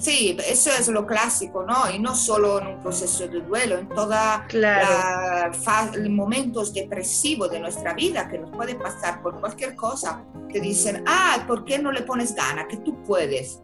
Sí, 0.04 0.36
eso 0.46 0.68
es 0.68 0.88
lo 0.88 1.06
clásico, 1.06 1.64
¿no? 1.64 1.90
Y 1.90 1.98
no 1.98 2.14
solo 2.14 2.60
en 2.60 2.66
un 2.66 2.80
proceso 2.80 3.26
de 3.26 3.40
duelo, 3.40 3.78
en 3.78 3.88
todos 3.88 4.14
Claro, 4.48 5.50
los 5.96 6.10
momentos 6.10 6.74
depresivos 6.74 7.50
de 7.50 7.58
nuestra 7.58 7.94
vida 7.94 8.28
que 8.28 8.38
nos 8.38 8.50
puede 8.50 8.74
pasar 8.74 9.22
por 9.22 9.40
cualquier 9.40 9.74
cosa. 9.74 10.22
Te 10.52 10.60
dicen, 10.60 11.04
ah, 11.06 11.42
¿por 11.46 11.64
qué 11.64 11.78
no 11.78 11.90
le 11.90 12.02
pones 12.02 12.34
gana? 12.34 12.68
Que 12.68 12.76
tú 12.76 13.02
puedes. 13.02 13.62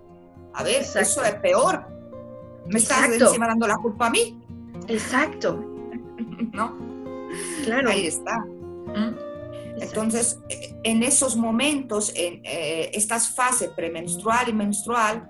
A 0.55 0.63
ver, 0.63 0.77
Exacto. 0.77 1.01
eso 1.01 1.25
es 1.25 1.35
peor. 1.43 1.87
Me 2.69 2.79
estás 2.79 3.05
Exacto. 3.05 3.27
encima 3.27 3.47
dando 3.47 3.67
la 3.67 3.77
culpa 3.77 4.07
a 4.07 4.11
mí, 4.11 4.41
exacto, 4.89 5.63
¿no? 6.53 6.79
claro. 7.65 7.91
Ahí 7.91 8.07
está. 8.07 8.39
¿Mm? 8.39 9.15
Entonces, 9.79 10.39
en 10.85 11.03
esos 11.03 11.37
momentos, 11.37 12.13
en 12.15 12.41
eh, 12.45 12.91
estas 12.95 13.35
fases 13.35 13.69
premenstrual 13.71 14.49
y 14.49 14.53
menstrual, 14.55 15.30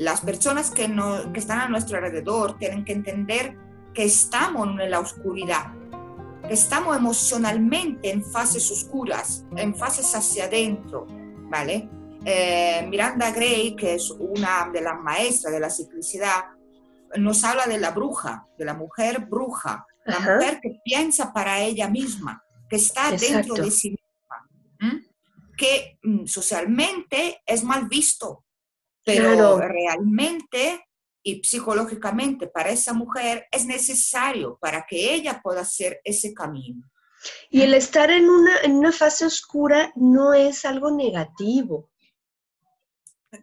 las 0.00 0.22
personas 0.22 0.70
que, 0.70 0.88
no, 0.88 1.30
que 1.30 1.40
están 1.40 1.60
a 1.60 1.68
nuestro 1.68 1.98
alrededor 1.98 2.56
tienen 2.56 2.86
que 2.86 2.94
entender 2.94 3.54
que 3.92 4.04
estamos 4.04 4.66
en 4.80 4.90
la 4.90 4.98
oscuridad, 4.98 5.74
que 6.48 6.54
estamos 6.54 6.96
emocionalmente 6.96 8.10
en 8.10 8.24
fases 8.24 8.70
oscuras, 8.70 9.44
en 9.56 9.76
fases 9.76 10.14
hacia 10.14 10.44
adentro, 10.44 11.06
¿vale? 11.50 11.90
Eh, 12.24 12.86
Miranda 12.88 13.30
Gray, 13.30 13.76
que 13.76 13.96
es 13.96 14.10
una 14.10 14.70
de 14.72 14.80
las 14.80 14.98
maestras 14.98 15.52
de 15.52 15.60
la 15.60 15.68
ciclicidad, 15.68 16.46
nos 17.18 17.44
habla 17.44 17.66
de 17.66 17.78
la 17.78 17.90
bruja, 17.90 18.46
de 18.56 18.64
la 18.64 18.72
mujer 18.72 19.26
bruja, 19.26 19.86
la 20.06 20.16
Ajá. 20.16 20.34
mujer 20.36 20.60
que 20.62 20.80
piensa 20.82 21.30
para 21.30 21.60
ella 21.60 21.90
misma, 21.90 22.42
que 22.70 22.76
está 22.76 23.10
dentro 23.10 23.54
de 23.54 23.70
sí 23.70 23.90
misma, 23.90 25.04
que 25.58 25.98
mm, 26.02 26.24
socialmente 26.24 27.42
es 27.44 27.62
mal 27.62 27.86
visto, 27.86 28.46
pero 29.16 29.56
Claro. 29.56 29.58
realmente 29.58 30.84
y 31.22 31.42
psicológicamente 31.44 32.46
para 32.46 32.70
esa 32.70 32.92
mujer 32.92 33.46
es 33.50 33.66
necesario 33.66 34.58
para 34.60 34.86
que 34.88 35.14
ella 35.14 35.40
pueda 35.42 35.60
hacer 35.60 36.00
ese 36.04 36.32
camino. 36.32 36.90
Y 37.50 37.60
el 37.62 37.74
estar 37.74 38.10
en 38.10 38.28
una, 38.30 38.60
en 38.62 38.76
una 38.76 38.92
fase 38.92 39.26
oscura 39.26 39.92
no 39.96 40.32
es 40.32 40.64
algo 40.64 40.90
negativo. 40.90 41.90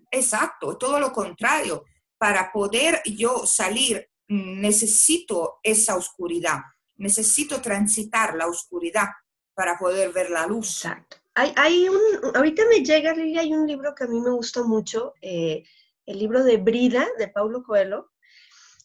Exacto, 0.09 0.77
todo 0.77 0.99
lo 0.99 1.11
contrario. 1.11 1.85
Para 2.17 2.51
poder 2.51 3.01
yo 3.05 3.45
salir 3.45 4.09
necesito 4.29 5.59
esa 5.63 5.95
oscuridad, 5.95 6.59
necesito 6.95 7.61
transitar 7.61 8.35
la 8.35 8.47
oscuridad 8.47 9.07
para 9.53 9.77
poder 9.77 10.11
ver 10.11 10.31
la 10.31 10.47
luz. 10.47 10.83
Exacto. 10.83 11.17
Hay, 11.39 11.87
un, 11.87 12.01
ahorita 12.35 12.63
me 12.67 12.83
llega, 12.83 13.13
Lili, 13.13 13.37
hay 13.37 13.53
un 13.53 13.67
libro 13.67 13.93
que 13.95 14.05
a 14.05 14.07
mí 14.07 14.19
me 14.19 14.31
gusta 14.31 14.63
mucho, 14.63 15.13
eh, 15.21 15.63
el 16.07 16.17
libro 16.19 16.43
de 16.43 16.57
Brida, 16.57 17.07
de 17.19 17.27
Paulo 17.27 17.63
Coelho, 17.63 18.11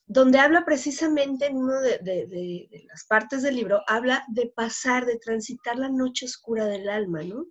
donde 0.06 0.38
habla 0.38 0.64
precisamente 0.64 1.46
en 1.46 1.56
una 1.56 1.80
de- 1.80 1.98
de 1.98 2.84
las 2.88 3.04
partes 3.06 3.42
del 3.42 3.56
libro, 3.56 3.80
habla 3.86 4.24
de 4.28 4.52
pasar, 4.54 5.06
de 5.06 5.18
transitar 5.18 5.78
la 5.78 5.88
noche 5.88 6.26
oscura 6.26 6.66
del 6.66 6.88
alma, 6.90 7.22
¿no? 7.22 7.46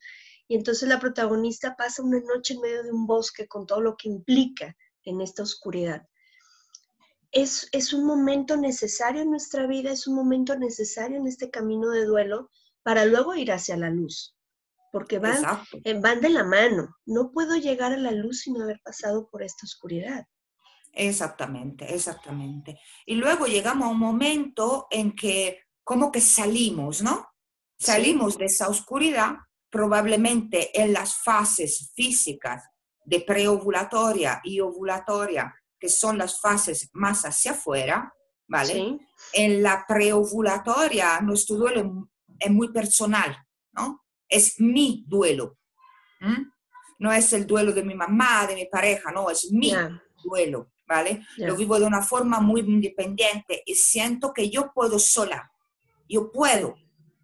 y 0.47 0.55
entonces 0.55 0.87
la 0.89 0.99
protagonista 0.99 1.75
pasa 1.77 2.03
una 2.03 2.19
noche 2.19 2.53
en 2.53 2.61
medio 2.61 2.83
de 2.83 2.91
un 2.91 3.07
bosque 3.07 3.47
con 3.47 3.65
todo 3.65 3.81
lo 3.81 3.95
que 3.97 4.09
implica 4.09 4.75
en 5.03 5.21
esta 5.21 5.43
oscuridad. 5.43 6.05
Es, 7.31 7.67
es 7.71 7.93
un 7.93 8.05
momento 8.05 8.57
necesario 8.57 9.21
en 9.21 9.31
nuestra 9.31 9.65
vida, 9.65 9.91
es 9.91 10.05
un 10.07 10.15
momento 10.15 10.57
necesario 10.59 11.17
en 11.17 11.27
este 11.27 11.49
camino 11.49 11.89
de 11.89 12.05
duelo 12.05 12.49
para 12.83 13.05
luego 13.05 13.33
ir 13.35 13.51
hacia 13.51 13.77
la 13.77 13.89
luz, 13.89 14.35
porque 14.91 15.19
van, 15.19 15.43
eh, 15.83 15.99
van 15.99 16.21
de 16.21 16.29
la 16.29 16.43
mano. 16.43 16.95
No 17.05 17.31
puedo 17.31 17.55
llegar 17.55 17.93
a 17.93 17.97
la 17.97 18.11
luz 18.11 18.41
sin 18.41 18.61
haber 18.61 18.79
pasado 18.83 19.29
por 19.29 19.41
esta 19.43 19.65
oscuridad. 19.65 20.25
Exactamente, 20.93 21.93
exactamente. 21.93 22.79
Y 23.05 23.15
luego 23.15 23.45
llegamos 23.45 23.87
a 23.87 23.91
un 23.91 23.99
momento 23.99 24.87
en 24.91 25.15
que 25.15 25.61
como 25.83 26.11
que 26.11 26.21
salimos, 26.21 27.01
¿no? 27.01 27.27
Sí. 27.77 27.87
Salimos 27.87 28.37
de 28.37 28.45
esa 28.45 28.67
oscuridad, 28.67 29.35
probablemente 29.69 30.79
en 30.79 30.93
las 30.93 31.15
fases 31.15 31.91
físicas 31.95 32.63
de 33.05 33.21
preovulatoria 33.21 34.41
y 34.43 34.59
ovulatoria, 34.59 35.55
que 35.79 35.89
son 35.89 36.17
las 36.17 36.39
fases 36.39 36.89
más 36.93 37.23
hacia 37.23 37.51
afuera, 37.51 38.13
¿vale? 38.47 38.73
¿sí? 38.73 38.99
En 39.33 39.63
la 39.63 39.85
preovulatoria 39.87 41.21
nuestro 41.21 41.55
duelo 41.55 42.09
es 42.37 42.51
muy 42.51 42.71
personal, 42.71 43.35
¿no? 43.71 44.00
Es 44.31 44.59
mi 44.59 45.03
duelo. 45.07 45.57
¿m? 46.19 46.47
No 46.99 47.11
es 47.11 47.33
el 47.33 47.45
duelo 47.45 47.73
de 47.73 47.83
mi 47.83 47.95
mamá, 47.95 48.47
de 48.47 48.55
mi 48.55 48.65
pareja, 48.65 49.11
no, 49.11 49.29
es 49.29 49.51
mi 49.51 49.73
duelo, 50.23 50.71
¿vale? 50.87 51.25
Lo 51.37 51.55
vivo 51.55 51.79
de 51.79 51.85
una 51.85 52.01
forma 52.01 52.39
muy 52.39 52.61
independiente 52.61 53.63
y 53.65 53.75
siento 53.75 54.31
que 54.33 54.49
yo 54.49 54.71
puedo 54.73 54.99
sola, 54.99 55.51
yo 56.07 56.31
puedo 56.31 56.75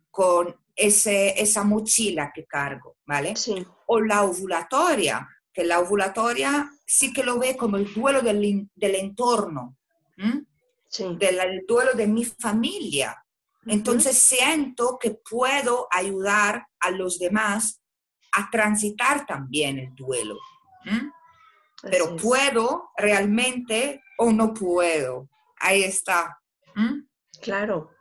con 0.10 0.56
ese, 0.76 1.40
esa 1.40 1.64
mochila 1.64 2.32
que 2.34 2.46
cargo, 2.46 2.98
¿vale? 3.06 3.36
Sí, 3.36 3.66
O 3.86 4.00
la 4.00 4.24
ovulatoria, 4.24 5.28
que 5.54 5.64
la 5.64 5.80
ovulatoria 5.80 6.72
sí 6.86 7.14
que 7.14 7.24
lo 7.24 7.38
ve 7.38 7.58
como 7.58 7.78
el 7.78 7.94
duelo 7.94 8.22
del, 8.22 8.70
del 8.74 8.96
entorno, 8.96 9.78
del 10.18 11.40
el 11.40 11.66
duelo 11.68 11.94
de 11.94 12.08
mi 12.08 12.26
familia. 12.26 13.16
Entonces 13.68 14.18
siento 14.18 14.98
que 15.00 15.12
puedo 15.30 15.88
ayudar 15.92 16.68
a 16.80 16.92
los 16.92 17.20
demás 17.20 17.82
a 18.34 18.50
transitar 18.50 19.26
también 19.26 19.80
el 19.80 19.96
duelo. 19.96 20.38
Pero 21.82 22.16
es. 22.16 22.22
puedo 22.22 22.90
realmente 22.98 24.02
o 24.18 24.32
no 24.32 24.54
puedo. 24.54 25.30
Ahí 25.60 25.84
está. 25.84 26.40
Claro, 27.42 27.92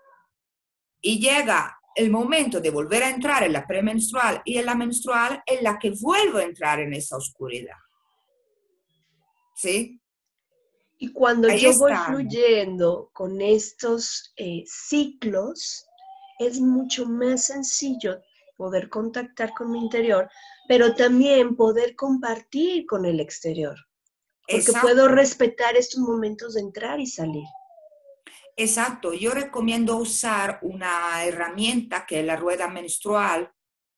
Y 1.01 1.19
llega 1.19 1.79
el 1.95 2.11
momento 2.11 2.61
de 2.61 2.71
volver 2.71 3.03
a 3.03 3.11
entrar 3.11 3.43
en 3.43 3.53
la 3.53 3.67
premenstrual 3.67 4.43
y 4.45 4.59
en 4.59 4.67
la 4.67 4.75
menstrual 4.75 5.43
en 5.47 5.65
la 5.65 5.79
que 5.79 5.93
vuelvo 5.99 6.39
a 6.39 6.43
entrar 6.43 6.81
en 6.81 6.93
esa 6.93 7.17
oscuridad. 7.17 7.77
¿Sí? 9.55 10.01
Y 10.99 11.13
cuando 11.13 11.49
Ahí 11.49 11.61
yo 11.61 11.73
voy 11.79 11.93
fluyendo 12.07 13.11
con 13.13 13.41
estos 13.41 14.33
eh, 14.37 14.65
ciclos, 14.67 15.87
es 16.39 16.61
mucho 16.61 17.07
más 17.07 17.47
sencillo 17.47 18.21
poder 18.57 18.89
contactar 18.89 19.53
con 19.53 19.71
mi 19.71 19.79
interior, 19.79 20.31
pero 20.67 20.95
también 20.95 21.55
poder 21.57 21.95
compartir 21.95 22.87
con 22.87 23.05
el 23.05 23.21
exterior, 23.21 23.77
porque 24.41 24.57
Exacto. 24.57 24.81
puedo 24.81 25.09
respetar 25.09 25.77
estos 25.77 26.01
momentos 26.01 26.55
de 26.55 26.63
entrar 26.63 26.99
y 26.99 27.07
salir. 27.07 27.45
Exacto, 28.57 29.13
yo 29.13 29.33
recomiendo 29.33 29.97
usar 29.97 30.59
una 30.63 31.23
herramienta 31.25 32.07
que 32.07 32.21
es 32.21 32.27
la 32.27 32.37
rueda 32.37 32.69
menstrual, 32.69 33.53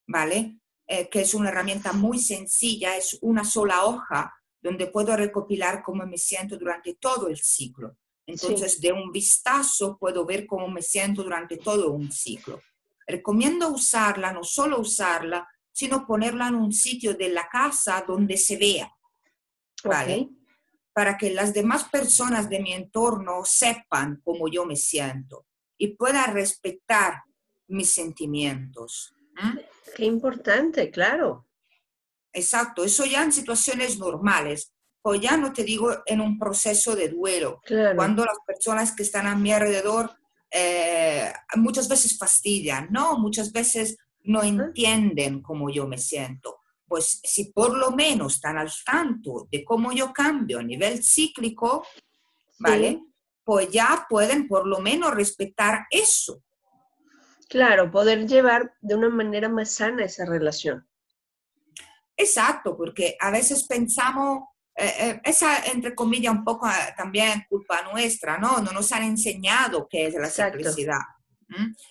¿vale? 0.09 0.59
Eh, 0.89 1.09
que 1.09 1.21
es 1.21 1.35
una 1.35 1.51
herramienta 1.51 1.93
muy 1.93 2.19
sencilla, 2.19 2.97
es 2.97 3.19
una 3.21 3.45
sola 3.45 3.85
hoja 3.85 4.35
donde 4.61 4.87
puedo 4.89 5.17
recopilar 5.17 5.83
cómo 5.83 6.07
me 6.07 6.19
siento 6.19 6.57
durante 6.57 6.95
todo 6.95 7.29
el 7.29 7.39
ciclo. 7.39 7.97
Entonces, 8.27 8.81
de 8.81 8.93
un 8.93 9.11
vistazo 9.11 9.97
puedo 9.99 10.27
ver 10.27 10.47
cómo 10.47 10.69
me 10.69 10.83
siento 10.83 11.23
durante 11.23 11.57
todo 11.57 11.93
un 11.93 12.13
ciclo. 12.13 12.61
Recomiendo 13.07 13.71
usarla, 13.71 14.33
no 14.33 14.45
solo 14.45 14.81
usarla, 14.81 15.49
sino 15.73 16.07
ponerla 16.07 16.49
en 16.49 16.57
un 16.57 16.73
sitio 16.73 17.15
de 17.15 17.31
la 17.31 17.49
casa 17.49 18.05
donde 18.07 18.37
se 18.37 18.57
vea, 18.57 18.93
¿vale? 19.85 20.29
para 20.99 21.17
que 21.17 21.31
las 21.31 21.55
demás 21.55 21.85
personas 21.85 22.51
de 22.51 22.59
mi 22.59 22.73
entorno 22.73 23.45
sepan 23.45 24.21
cómo 24.25 24.49
yo 24.49 24.67
me 24.67 24.75
siento 24.75 25.47
y 25.79 25.95
puedan 25.95 26.35
respetar 26.35 27.23
mis 27.69 27.95
sentimientos. 27.95 29.15
Qué 29.95 30.05
importante, 30.07 30.91
claro. 30.91 31.47
Exacto, 32.33 32.85
eso 32.85 33.05
ya 33.05 33.23
en 33.25 33.33
situaciones 33.33 33.99
normales, 33.99 34.73
o 35.03 35.15
ya 35.15 35.37
no 35.37 35.53
te 35.53 35.65
digo 35.65 35.91
en 36.07 36.21
un 36.21 36.39
proceso 36.39 36.95
de 36.95 37.09
duelo, 37.09 37.61
Claro. 37.65 37.97
cuando 37.97 38.25
las 38.25 38.39
personas 38.47 38.93
que 38.95 39.03
están 39.03 39.27
a 39.27 39.35
mi 39.35 39.53
alrededor 39.53 40.11
eh, 40.51 41.31
muchas 41.57 41.89
veces 41.89 42.17
fastidian, 42.19 42.89
¿no? 42.91 43.19
Muchas 43.19 43.53
veces 43.53 43.99
no 44.23 44.43
entienden 44.43 45.43
cómo 45.43 45.69
yo 45.71 45.87
me 45.87 45.99
siento. 45.99 46.61
Pues 46.87 47.21
si 47.23 47.53
por 47.53 47.77
lo 47.77 47.91
menos 47.91 48.37
están 48.37 48.57
al 48.57 48.71
tanto 48.85 49.47
de 49.53 49.63
cómo 49.63 49.93
yo 49.93 50.11
cambio 50.11 50.59
a 50.59 50.63
nivel 50.63 51.05
cíclico, 51.05 51.87
¿vale? 52.59 52.89
Sí, 52.93 53.05
Pues 53.45 53.71
ya 53.71 54.07
pueden 54.09 54.49
por 54.49 54.67
lo 54.67 54.79
menos 54.81 55.15
respetar 55.15 55.87
eso. 55.91 56.43
claro, 57.51 57.91
poder 57.91 58.27
llevar 58.27 58.75
de 58.81 58.95
una 58.95 59.11
manera 59.11 59.49
más 59.51 59.71
sana 59.73 60.05
esa 60.05 60.25
relación. 60.25 60.88
Exacto, 62.21 62.77
porque 62.77 63.17
a 63.21 63.31
veces 63.31 63.65
pensamos, 63.65 64.49
eh, 64.75 64.93
eh, 64.99 65.21
esa 65.25 65.65
entre 65.67 65.95
comillas 65.95 66.35
un 66.35 66.45
poco 66.45 66.69
eh, 66.69 66.73
también 66.97 67.47
culpa 67.49 67.83
nuestra, 67.91 68.39
¿no? 68.39 68.59
No 68.59 68.73
nos 68.73 68.91
han 68.93 69.05
enseñado 69.05 69.87
qué 69.89 70.09
es 70.09 70.15
la 70.15 70.27
Exacto. 70.27 70.59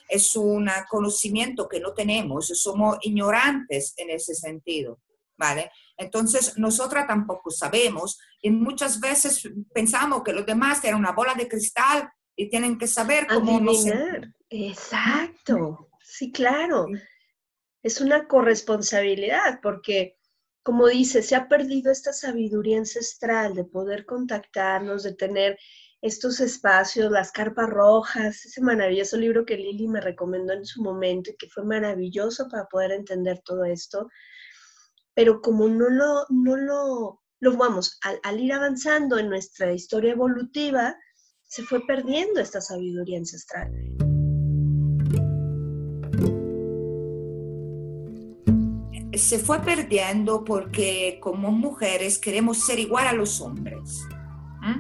Es 0.08 0.36
un 0.36 0.70
conocimiento 0.88 1.68
que 1.68 1.80
no 1.80 1.94
tenemos, 1.94 2.48
somos 2.48 2.98
ignorantes 3.02 3.94
en 3.98 4.12
ese 4.12 4.36
sentido, 4.36 5.00
¿vale? 5.36 5.72
Entonces, 5.98 6.58
nosotras 6.58 7.08
tampoco 7.08 7.50
sabemos 7.50 8.20
y 8.42 8.52
muchas 8.52 9.00
veces 9.00 9.50
pensamos 9.74 10.22
que 10.24 10.34
los 10.34 10.46
demás 10.46 10.82
tienen 10.82 11.00
una 11.00 11.14
bola 11.14 11.34
de 11.34 11.48
cristal 11.48 12.12
y 12.36 12.50
tienen 12.50 12.78
que 12.78 12.86
saber 12.86 13.26
cómo 13.28 13.58
Adivinar. 13.58 14.32
Exacto. 14.50 15.90
Sí, 16.04 16.32
claro. 16.32 16.86
Es 17.82 18.00
una 18.00 18.28
corresponsabilidad 18.28 19.60
porque, 19.62 20.17
como 20.68 20.88
dice, 20.88 21.24
se 21.24 21.34
ha 21.34 21.48
perdido 21.48 21.94
esta 21.94 22.12
sabiduría 22.12 22.78
ancestral 22.78 23.54
de 23.54 23.64
poder 23.64 24.06
contactarnos, 24.06 25.04
de 25.04 25.14
tener 25.14 25.58
estos 26.02 26.42
espacios, 26.42 27.10
las 27.10 27.32
carpas 27.32 27.70
rojas, 27.70 28.46
ese 28.46 28.60
maravilloso 28.60 29.16
libro 29.16 29.46
que 29.46 29.56
Lili 29.56 29.88
me 29.88 30.02
recomendó 30.02 30.52
en 30.52 30.66
su 30.66 30.84
momento 30.84 31.30
y 31.30 31.38
que 31.38 31.48
fue 31.48 31.64
maravilloso 31.64 32.50
para 32.50 32.66
poder 32.66 32.92
entender 32.92 33.40
todo 33.46 33.64
esto. 33.64 34.10
Pero 35.14 35.40
como 35.40 35.70
no 35.70 35.90
lo, 35.90 36.26
no 36.32 36.58
lo, 36.58 37.22
vamos, 37.58 37.98
al 38.24 38.38
ir 38.38 38.52
avanzando 38.52 39.18
en 39.18 39.30
nuestra 39.30 39.72
historia 39.72 40.12
evolutiva, 40.12 40.98
se 41.44 41.64
fue 41.64 41.80
perdiendo 41.88 42.42
esta 42.42 42.60
sabiduría 42.60 43.20
ancestral. 43.20 43.72
Se 49.18 49.40
fue 49.40 49.62
perdiendo 49.62 50.44
porque 50.44 51.20
como 51.22 51.52
mujeres 51.52 52.18
queremos 52.20 52.66
ser 52.66 52.80
igual 52.80 53.08
a 53.08 53.14
los 53.14 53.42
hombres. 53.42 54.08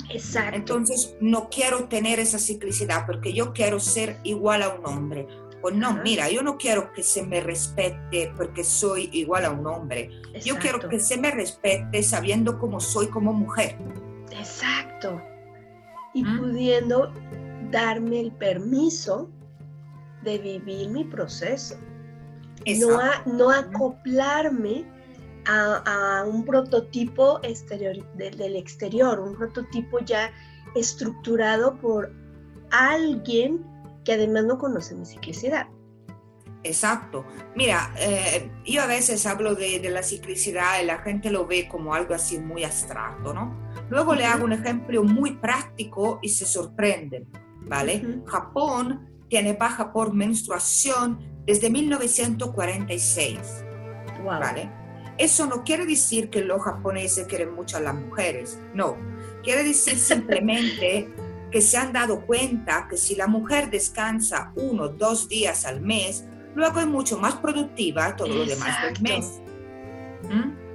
Exacto. 0.10 0.56
Entonces 0.56 1.16
no 1.22 1.50
quiero 1.50 1.86
tener 1.86 2.20
esa 2.20 2.40
ciclicidad 2.40 3.06
porque 3.06 3.34
yo 3.34 3.54
quiero 3.54 3.80
ser 3.80 4.20
igual 4.24 4.64
a 4.64 4.70
un 4.70 4.86
hombre. 4.86 5.28
Pues 5.62 5.76
no, 5.76 5.90
Ajá. 5.90 6.02
mira, 6.04 6.30
yo 6.30 6.44
no 6.44 6.58
quiero 6.58 6.94
que 6.94 7.04
se 7.04 7.24
me 7.24 7.42
respete 7.42 8.32
porque 8.36 8.64
soy 8.64 9.10
igual 9.14 9.46
a 9.46 9.52
un 9.52 9.66
hombre. 9.66 10.12
Yo 10.44 10.58
quiero 10.60 10.88
que 10.88 11.00
se 11.00 11.18
me 11.18 11.32
respete 11.32 12.04
sabiendo 12.04 12.60
cómo 12.60 12.80
soy 12.80 13.08
como 13.08 13.34
mujer. 13.34 13.78
Exacto. 14.32 15.22
Y 16.14 16.24
¿Mm? 16.24 16.38
pudiendo 16.38 17.12
darme 17.72 18.20
el 18.20 18.32
permiso 18.32 19.30
de 20.24 20.38
vivir 20.38 20.90
mi 20.90 21.04
proceso. 21.06 21.78
No, 22.80 23.00
a- 23.00 23.24
no 23.26 23.50
acoplarme 23.50 24.86
a, 25.46 26.20
a 26.20 26.26
un 26.26 26.44
prototipo 26.46 27.40
exterior, 27.44 27.96
de- 28.16 28.32
del 28.32 28.56
exterior, 28.56 29.20
un 29.20 29.36
prototipo 29.36 30.00
ya 30.00 30.32
estructurado 30.76 31.78
por 31.78 32.12
alguien 32.72 33.66
que 34.04 34.14
además 34.14 34.46
no 34.46 34.58
conoce 34.58 34.96
mi 34.96 35.06
ciclicidad. 35.06 35.68
Exacto. 36.64 37.24
Mira, 37.56 37.94
eh, 37.98 38.52
yo 38.66 38.82
a 38.82 38.88
veces 38.88 39.26
hablo 39.26 39.56
de, 39.56 39.80
de 39.80 39.90
la 39.90 40.04
ciclicidad 40.04 40.82
y 40.82 40.86
la 40.86 40.98
gente 41.00 41.30
lo 41.30 41.46
ve 41.46 41.68
como 41.70 41.94
algo 41.94 42.14
así 42.14 42.40
muy 42.40 42.64
abstracto, 42.64 43.34
¿no? 43.34 43.56
Luego 43.90 44.16
le 44.16 44.24
Ujú. 44.24 44.34
hago 44.34 44.46
un 44.46 44.54
ejemplo 44.54 45.04
muy 45.04 45.36
práctico 45.38 46.20
y 46.22 46.30
se 46.30 46.46
sorprenden, 46.46 47.28
¿vale? 47.62 48.02
Ujú. 48.06 48.26
Japón 48.26 49.08
tiene 49.30 49.54
baja 49.54 49.94
por 49.94 50.14
menstruación 50.14 51.20
desde 51.48 51.72
1946. 51.72 53.40
¿vale? 54.24 54.70
Eso 55.18 55.48
no 55.48 55.64
quiere 55.64 55.86
decir 55.86 56.30
que 56.30 56.42
los 56.42 56.62
japoneses 56.62 57.26
quieren 57.28 57.56
mucho 57.56 57.78
a 57.78 57.80
las 57.80 57.96
mujeres, 57.96 58.60
no. 58.74 58.98
Quiere 59.44 59.64
decir 59.64 59.98
simplemente 59.98 61.10
que 61.52 61.62
se 61.62 61.78
han 61.78 61.94
dado 61.94 62.26
cuenta 62.26 62.88
que 62.90 62.98
si 62.98 63.16
la 63.16 63.28
mujer 63.28 63.70
descansa 63.70 64.52
uno 64.56 64.84
o 64.84 64.90
dos 64.90 65.28
días 65.28 65.66
al 65.66 65.82
mes, 65.82 66.26
luego 66.54 66.80
es 66.80 66.88
mucho 66.88 67.18
más 67.18 67.36
productiva 67.36 68.16
todo 68.16 68.28
lo 68.28 68.46
demás 68.46 68.84
del 68.84 69.02
mes. 69.02 69.42
¿Mm? 70.30 70.68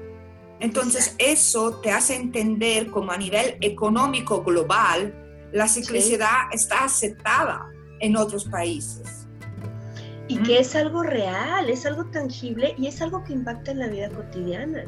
Entonces 0.60 1.14
eso 1.18 1.80
te 1.80 1.90
hace 1.90 2.16
entender 2.16 2.90
como 2.90 3.12
a 3.12 3.16
nivel 3.16 3.58
económico 3.60 4.42
global 4.42 5.14
la 5.52 5.68
ciclicidad 5.68 6.48
está 6.52 6.84
aceptada 6.84 7.68
en 8.00 8.16
otros 8.16 8.46
países. 8.46 9.21
Y 10.32 10.42
que 10.42 10.60
es 10.60 10.74
algo 10.74 11.02
real, 11.02 11.68
es 11.68 11.84
algo 11.84 12.06
tangible 12.06 12.74
y 12.78 12.86
es 12.86 13.02
algo 13.02 13.22
que 13.24 13.32
impacta 13.32 13.72
en 13.72 13.80
la 13.80 13.88
vida 13.88 14.08
cotidiana. 14.08 14.84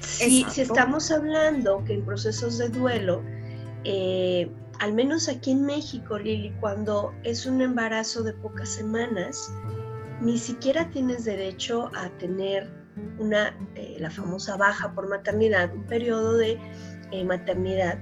Si, 0.00 0.44
si 0.44 0.60
estamos 0.60 1.10
hablando 1.10 1.82
que 1.84 1.94
en 1.94 2.04
procesos 2.04 2.58
de 2.58 2.68
duelo, 2.68 3.22
eh, 3.84 4.50
al 4.80 4.92
menos 4.92 5.28
aquí 5.28 5.52
en 5.52 5.64
México, 5.64 6.18
Lili, 6.18 6.52
cuando 6.60 7.12
es 7.22 7.46
un 7.46 7.60
embarazo 7.60 8.22
de 8.22 8.32
pocas 8.32 8.68
semanas, 8.68 9.52
ni 10.20 10.38
siquiera 10.38 10.90
tienes 10.90 11.24
derecho 11.24 11.90
a 11.94 12.08
tener 12.18 12.70
una, 13.18 13.56
eh, 13.74 13.96
la 13.98 14.10
famosa 14.10 14.56
baja 14.56 14.92
por 14.94 15.08
maternidad, 15.08 15.72
un 15.74 15.84
periodo 15.84 16.36
de 16.36 16.58
eh, 17.12 17.24
maternidad. 17.24 17.98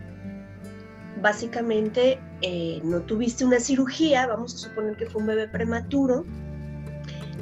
Básicamente 1.21 2.21
eh, 2.41 2.81
no 2.85 3.01
tuviste 3.03 3.45
una 3.45 3.61
cirugía, 3.61 4.27
vamos 4.27 4.55
a 4.55 4.59
suponer 4.59 4.97
que 4.97 5.07
fue 5.07 5.21
un 5.21 5.29
bebé 5.29 5.49
prematuro, 5.49 6.25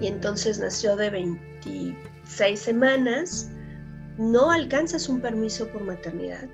y 0.00 0.06
entonces 0.06 0.58
nació 0.58 0.96
de 0.96 1.10
26 1.10 2.58
semanas, 2.58 3.50
no 4.16 4.50
alcanzas 4.50 5.08
un 5.08 5.20
permiso 5.20 5.68
por 5.68 5.84
maternidad, 5.84 6.48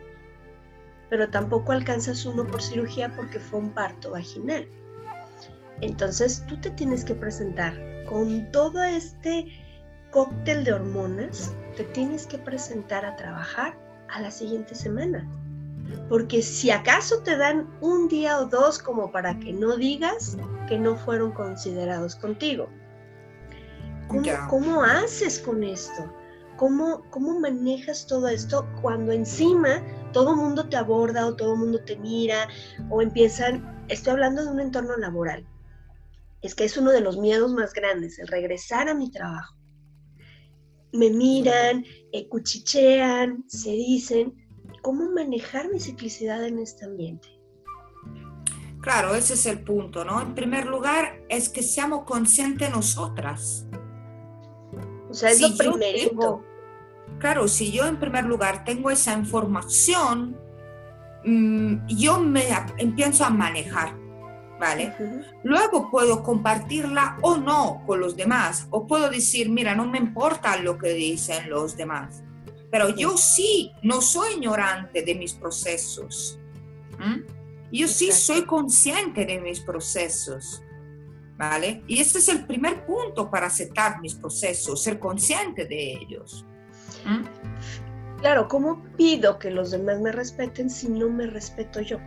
pero 1.08 1.28
tampoco 1.30 1.72
alcanzas 1.72 2.24
uno 2.26 2.46
por 2.46 2.60
cirugía 2.60 3.14
porque 3.14 3.38
fue 3.38 3.60
un 3.60 3.70
parto 3.70 4.10
vaginal. 4.10 4.68
Entonces 5.80 6.44
tú 6.48 6.56
te 6.56 6.70
tienes 6.70 7.04
que 7.04 7.14
presentar 7.14 7.74
con 8.08 8.50
todo 8.50 8.82
este 8.82 9.46
cóctel 10.10 10.64
de 10.64 10.72
hormonas, 10.72 11.54
te 11.76 11.84
tienes 11.84 12.26
que 12.26 12.38
presentar 12.38 13.04
a 13.04 13.16
trabajar 13.16 13.76
a 14.08 14.20
la 14.20 14.30
siguiente 14.30 14.74
semana. 14.74 15.28
Porque 16.08 16.42
si 16.42 16.70
acaso 16.70 17.22
te 17.22 17.36
dan 17.36 17.68
un 17.80 18.08
día 18.08 18.40
o 18.40 18.46
dos 18.46 18.78
como 18.78 19.12
para 19.12 19.38
que 19.38 19.52
no 19.52 19.76
digas 19.76 20.36
que 20.68 20.78
no 20.78 20.96
fueron 20.96 21.32
considerados 21.32 22.16
contigo. 22.16 22.68
¿Cómo, 24.08 24.82
haces 24.82 25.38
con 25.38 25.62
esto? 25.62 26.12
¿Cómo, 26.56 27.02
¿Cómo 27.10 27.38
manejas 27.40 28.06
todo 28.06 28.28
esto 28.28 28.66
cuando 28.80 29.12
encima 29.12 29.82
todo 30.12 30.34
mundo 30.34 30.68
te 30.68 30.76
aborda 30.76 31.26
o 31.26 31.36
todo 31.36 31.56
mundo 31.56 31.78
te 31.84 31.96
mira 31.96 32.48
o 32.88 33.02
empiezan, 33.02 33.84
estoy 33.88 34.12
hablando 34.12 34.44
de 34.44 34.50
un 34.50 34.60
entorno 34.60 34.96
laboral, 34.96 35.46
es 36.40 36.54
que 36.54 36.64
es 36.64 36.76
uno 36.76 36.90
de 36.92 37.00
los 37.00 37.18
miedos 37.18 37.52
más 37.52 37.72
grandes, 37.72 38.18
el 38.18 38.28
regresar 38.28 38.88
a 38.88 38.94
mi 38.94 39.10
trabajo. 39.10 39.56
Me 40.92 41.10
miran, 41.10 41.84
eh, 42.12 42.28
cuchichean, 42.28 43.44
se 43.48 43.70
dicen, 43.70 44.34
¿cómo 44.82 45.10
manejar 45.10 45.68
mi 45.68 45.80
ciclicidad 45.80 46.46
en 46.46 46.60
este 46.60 46.86
ambiente? 46.86 47.28
Claro, 48.80 49.14
ese 49.16 49.34
es 49.34 49.46
el 49.46 49.64
punto, 49.64 50.04
¿no? 50.04 50.22
En 50.22 50.34
primer 50.34 50.66
lugar, 50.66 51.24
es 51.28 51.48
que 51.48 51.62
seamos 51.62 52.04
conscientes 52.04 52.70
nosotras. 52.70 53.66
O 55.16 55.18
sea, 55.18 55.30
es 55.30 55.40
lo 55.40 55.56
primerito. 55.56 56.44
claro, 57.18 57.48
si 57.48 57.72
yo 57.72 57.86
en 57.86 57.98
primer 57.98 58.24
lugar 58.24 58.64
tengo 58.66 58.90
esa 58.90 59.14
información, 59.14 60.36
mm, 61.24 61.86
yo 61.86 62.20
me 62.20 62.44
empiezo 62.76 63.24
a 63.24 63.30
manejar, 63.30 63.96
¿vale? 64.60 64.94
Luego 65.42 65.90
puedo 65.90 66.22
compartirla 66.22 67.16
o 67.22 67.38
no 67.38 67.82
con 67.86 67.98
los 67.98 68.14
demás, 68.14 68.66
o 68.68 68.86
puedo 68.86 69.08
decir, 69.08 69.48
mira, 69.48 69.74
no 69.74 69.86
me 69.86 69.96
importa 69.96 70.58
lo 70.58 70.76
que 70.76 70.90
dicen 70.90 71.48
los 71.48 71.78
demás. 71.78 72.22
Pero 72.70 72.90
yo 72.90 73.16
sí, 73.16 73.72
no 73.82 74.02
soy 74.02 74.34
ignorante 74.34 75.00
de 75.00 75.14
mis 75.14 75.32
procesos. 75.32 76.38
Yo 77.72 77.88
sí 77.88 78.12
soy 78.12 78.44
consciente 78.44 79.24
de 79.24 79.40
mis 79.40 79.60
procesos. 79.60 80.62
¿Vale? 81.36 81.82
Y 81.86 82.00
este 82.00 82.18
es 82.18 82.28
el 82.28 82.46
primer 82.46 82.86
punto 82.86 83.30
para 83.30 83.46
aceptar 83.46 84.00
mis 84.00 84.14
procesos, 84.14 84.82
ser 84.82 84.98
consciente 84.98 85.66
de 85.66 85.92
ellos. 85.92 86.46
Claro, 88.20 88.48
¿cómo 88.48 88.82
pido 88.96 89.38
que 89.38 89.50
los 89.50 89.70
demás 89.70 90.00
me 90.00 90.12
respeten 90.12 90.70
si 90.70 90.88
no 90.88 91.10
me 91.10 91.26
respeto 91.26 91.82
yo? 91.82 91.98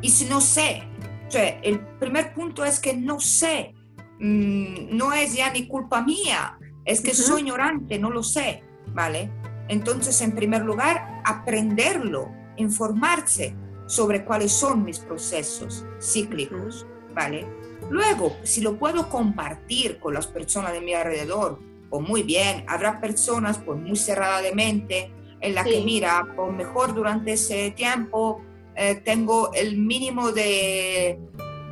Y 0.00 0.10
si 0.10 0.26
no 0.26 0.40
sé, 0.40 0.84
o 1.26 1.30
sea, 1.30 1.58
el 1.60 1.80
primer 1.98 2.32
punto 2.34 2.64
es 2.64 2.78
que 2.78 2.94
no 2.96 3.18
sé, 3.18 3.74
mm, 4.20 4.96
no 4.96 5.12
es 5.12 5.34
ya 5.34 5.52
ni 5.52 5.66
culpa 5.66 6.00
mía, 6.02 6.56
es 6.84 7.00
que 7.00 7.14
soy 7.14 7.40
ignorante, 7.40 7.98
no 7.98 8.10
lo 8.10 8.22
sé. 8.22 8.62
¿vale? 8.94 9.30
Entonces, 9.68 10.20
en 10.20 10.32
primer 10.32 10.62
lugar, 10.62 11.22
aprenderlo, 11.24 12.30
informarse 12.56 13.56
sobre 13.86 14.24
cuáles 14.24 14.52
son 14.52 14.84
mis 14.84 14.98
procesos 14.98 15.84
cíclicos, 16.00 16.86
¿vale? 17.14 17.46
Luego, 17.90 18.36
si 18.42 18.60
lo 18.60 18.78
puedo 18.78 19.08
compartir 19.08 19.98
con 19.98 20.14
las 20.14 20.26
personas 20.26 20.72
de 20.72 20.80
mi 20.80 20.94
alrededor, 20.94 21.60
o 21.90 21.98
pues 21.98 22.08
muy 22.08 22.22
bien, 22.22 22.64
habrá 22.66 23.00
personas 23.00 23.58
pues 23.58 23.78
muy 23.78 23.96
cerradas 23.96 24.42
de 24.42 24.54
mente 24.54 25.12
en 25.40 25.54
la 25.54 25.62
que 25.62 25.82
mira, 25.82 26.26
pues 26.34 26.52
mejor 26.52 26.94
durante 26.94 27.34
ese 27.34 27.70
tiempo 27.72 28.42
eh, 28.74 28.96
tengo 28.96 29.52
el 29.52 29.76
mínimo 29.76 30.32
de, 30.32 31.18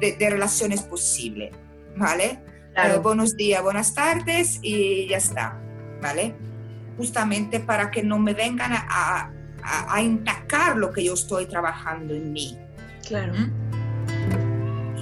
de, 0.01 0.31
relaciones 0.31 0.83
posible, 0.83 1.51
¿vale? 1.97 2.41
Eh, 2.77 2.99
buenos 3.03 3.37
días, 3.37 3.63
buenas 3.63 3.95
tardes 3.95 4.59
y 4.63 5.09
ya 5.09 5.17
está, 5.17 5.61
¿vale? 6.01 6.35
justamente 6.97 7.61
para 7.61 7.91
que 7.91 8.03
no 8.03 8.19
me 8.19 8.35
vengan 8.35 8.73
a, 8.73 9.33
a, 9.63 9.97
a 9.97 10.75
lo 10.75 10.93
que 10.93 11.05
yo 11.05 11.15
estoy 11.15 11.47
trabajando 11.47 12.15
en 12.15 12.33
mí. 12.33 12.59
Claro. 13.07 13.33
¿Mm? 13.35 13.62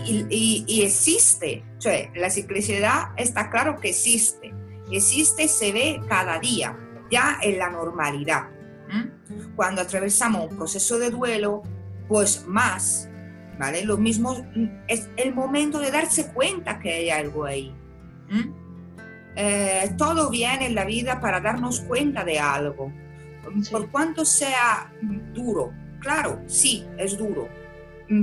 Y, 0.06 0.64
y, 0.66 0.82
existe, 0.82 1.64
o 1.78 1.80
sea, 1.80 2.10
la 2.14 2.30
ciclicidad 2.30 3.10
está 3.16 3.50
claro 3.50 3.78
que 3.78 3.90
existe, 3.90 4.52
existe, 4.90 5.46
se 5.48 5.72
ve 5.72 6.00
cada 6.08 6.38
día, 6.38 6.76
ya 7.10 7.38
en 7.42 7.58
la 7.58 7.70
normalidad. 7.70 8.48
¿Mm? 8.88 9.54
Cuando 9.56 9.82
atravesamos 9.82 10.50
un 10.50 10.56
proceso 10.56 10.98
de 10.98 11.10
duelo, 11.10 11.62
pues 12.08 12.44
más, 12.46 13.08
¿vale? 13.58 13.84
Lo 13.84 13.96
mismo 13.98 14.36
es 14.88 15.08
el 15.16 15.34
momento 15.34 15.78
de 15.78 15.90
darse 15.90 16.32
cuenta 16.32 16.78
que 16.80 16.92
hay 16.92 17.10
algo 17.10 17.44
ahí. 17.44 17.74
¿Mm? 18.28 18.60
Eh, 19.36 19.94
todo 19.96 20.30
viene 20.30 20.66
en 20.66 20.74
la 20.74 20.84
vida 20.84 21.20
para 21.20 21.40
darnos 21.40 21.80
cuenta 21.80 22.24
de 22.24 22.38
algo. 22.38 22.92
Por 23.70 23.90
cuanto 23.90 24.24
sea 24.24 24.92
duro, 25.32 25.72
claro, 26.00 26.42
sí, 26.46 26.86
es 26.98 27.16
duro, 27.16 27.48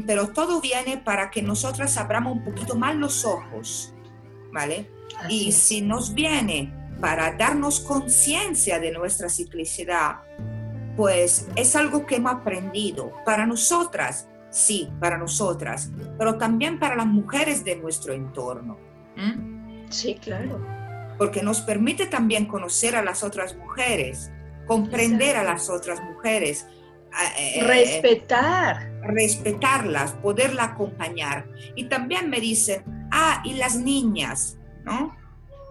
pero 0.06 0.30
todo 0.30 0.62
viene 0.62 0.97
para 0.97 1.30
que 1.30 1.41
nosotras 1.41 1.97
abramos 1.97 2.34
un 2.34 2.43
poquito 2.43 2.76
más 2.76 2.95
los 2.95 3.26
ojos, 3.26 3.93
¿vale? 4.52 4.91
y 5.30 5.52
si 5.52 5.82
nos 5.82 6.13
viene 6.13 6.73
para 7.00 7.32
darnos 7.32 7.80
conciencia 7.80 8.80
de 8.80 8.91
nuestra 8.91 9.30
ciclicidad, 9.30 10.17
pues 10.95 11.47
es 11.56 11.76
algo 11.76 12.06
que 12.06 12.15
hemos 12.15 12.34
aprendido 12.34 13.13
para 13.26 13.45
nosotras, 13.45 14.28
sí, 14.50 14.89
para 15.00 15.17
nosotras, 15.17 15.91
pero 16.17 16.38
también 16.38 16.80
para 16.80 16.95
las 16.95 17.08
mujeres 17.08 17.63
de 17.63 17.76
nuestro 17.76 18.13
entorno. 18.13 18.78
Sí, 19.89 20.15
claro 20.15 20.78
porque 21.17 21.41
nos 21.41 21.62
permite 21.62 22.06
también 22.06 22.45
conocer 22.45 22.95
a 22.95 23.04
las 23.04 23.23
otras 23.23 23.56
mujeres, 23.56 24.32
comprender 24.65 25.36
a 25.36 25.43
las 25.43 25.69
otras 25.69 26.02
mujeres. 26.02 26.67
Eh, 27.37 27.63
respetar. 27.63 29.01
Respetarlas, 29.01 30.13
poderla 30.13 30.65
acompañar. 30.65 31.49
Y 31.75 31.85
también 31.85 32.29
me 32.29 32.39
dicen, 32.39 32.83
ah, 33.11 33.41
y 33.45 33.53
las 33.53 33.75
niñas, 33.75 34.57
¿no? 34.83 35.15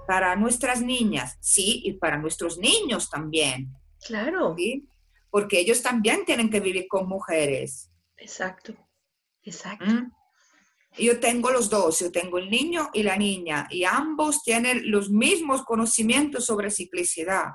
Para 0.07 0.37
nuestras 0.37 0.83
niñas, 0.83 1.37
sí, 1.41 1.83
y 1.85 1.95
para 1.95 2.19
nuestros 2.19 2.59
niños 2.59 3.11
también. 3.11 3.73
Claro. 4.05 4.55
¿sí? 4.57 4.89
Porque 5.31 5.61
ellos 5.61 5.83
también 5.83 6.25
tienen 6.25 6.51
que 6.51 6.61
vivir 6.61 6.87
con 6.89 7.09
mujeres. 7.09 7.91
Exacto, 8.17 8.75
exacto. 9.43 9.85
¿Mm? 9.85 10.13
Yo 10.99 11.21
tengo 11.21 11.51
los 11.51 11.69
dos, 11.69 11.99
yo 12.01 12.11
tengo 12.11 12.39
el 12.39 12.49
niño 12.49 12.89
y 12.95 13.03
la 13.03 13.17
niña, 13.17 13.67
y 13.71 13.85
ambos 13.85 14.43
tienen 14.43 14.91
los 14.91 15.11
mismos 15.11 15.63
conocimientos 15.65 16.47
sobre 16.47 16.71
ciclicidad. 16.71 17.49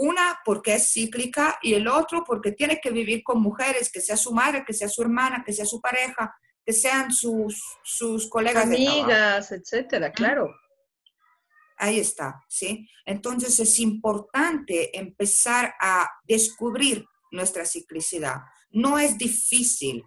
Una 0.00 0.38
porque 0.44 0.74
es 0.74 0.92
cíclica 0.92 1.58
y 1.60 1.74
el 1.74 1.88
otro 1.88 2.22
porque 2.24 2.52
tiene 2.52 2.80
que 2.80 2.90
vivir 2.90 3.24
con 3.24 3.42
mujeres, 3.42 3.90
que 3.90 4.00
sea 4.00 4.16
su 4.16 4.32
madre, 4.32 4.64
que 4.64 4.72
sea 4.72 4.88
su 4.88 5.02
hermana, 5.02 5.42
que 5.44 5.52
sea 5.52 5.66
su 5.66 5.80
pareja, 5.80 6.32
que 6.64 6.72
sean 6.72 7.12
sus, 7.12 7.60
sus 7.82 8.30
colegas. 8.30 8.66
Amigas, 8.66 9.50
etcétera, 9.50 10.12
claro. 10.12 10.54
Ahí 11.76 11.98
está, 11.98 12.44
¿sí? 12.48 12.88
Entonces 13.04 13.58
es 13.58 13.80
importante 13.80 14.96
empezar 14.96 15.74
a 15.80 16.08
descubrir 16.22 17.04
nuestra 17.32 17.64
ciclicidad. 17.64 18.36
No 18.70 19.00
es 19.00 19.18
difícil, 19.18 20.04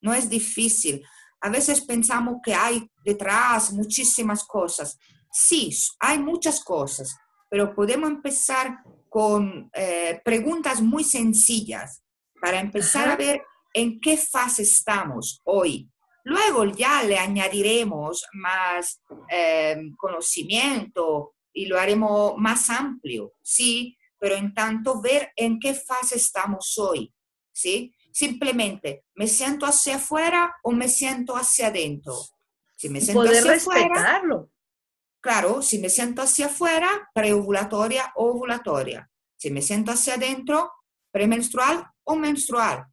no 0.00 0.14
es 0.14 0.30
difícil. 0.30 1.04
A 1.42 1.50
veces 1.50 1.82
pensamos 1.82 2.36
que 2.42 2.54
hay 2.54 2.90
detrás 3.04 3.74
muchísimas 3.74 4.42
cosas. 4.44 4.98
Sí, 5.30 5.70
hay 6.00 6.18
muchas 6.18 6.64
cosas, 6.64 7.14
pero 7.50 7.74
podemos 7.74 8.08
empezar 8.08 8.78
con 9.14 9.70
eh, 9.72 10.20
preguntas 10.24 10.82
muy 10.82 11.04
sencillas 11.04 12.02
para 12.40 12.58
empezar 12.58 13.08
a 13.08 13.14
ver 13.14 13.42
en 13.72 14.00
qué 14.00 14.16
fase 14.16 14.62
estamos 14.62 15.40
hoy. 15.44 15.88
Luego 16.24 16.64
ya 16.64 17.00
le 17.04 17.16
añadiremos 17.16 18.26
más 18.32 19.00
eh, 19.30 19.76
conocimiento 19.96 21.36
y 21.52 21.66
lo 21.66 21.78
haremos 21.78 22.34
más 22.38 22.68
amplio, 22.70 23.34
¿sí? 23.40 23.96
Pero 24.18 24.34
en 24.34 24.52
tanto 24.52 25.00
ver 25.00 25.30
en 25.36 25.60
qué 25.60 25.74
fase 25.74 26.16
estamos 26.16 26.76
hoy, 26.76 27.14
¿sí? 27.52 27.94
Simplemente, 28.12 29.04
¿me 29.14 29.28
siento 29.28 29.64
hacia 29.64 29.94
afuera 29.94 30.56
o 30.64 30.72
me 30.72 30.88
siento 30.88 31.36
hacia 31.36 31.68
adentro? 31.68 32.16
Si 32.74 32.88
me 32.88 33.00
siento 33.00 33.22
Poder 33.22 33.36
hacia 33.36 33.52
respetarlo. 33.52 34.34
Afuera, 34.34 34.43
claro, 35.24 35.62
si 35.62 35.78
me 35.78 35.88
siento 35.88 36.20
hacia 36.20 36.46
afuera, 36.46 37.10
preovulatoria 37.14 38.12
o 38.16 38.26
ovulatoria. 38.26 39.10
Si 39.34 39.50
me 39.50 39.62
siento 39.62 39.90
hacia 39.90 40.14
adentro, 40.14 40.70
premenstrual 41.10 41.86
o 42.04 42.14
menstrual. 42.14 42.84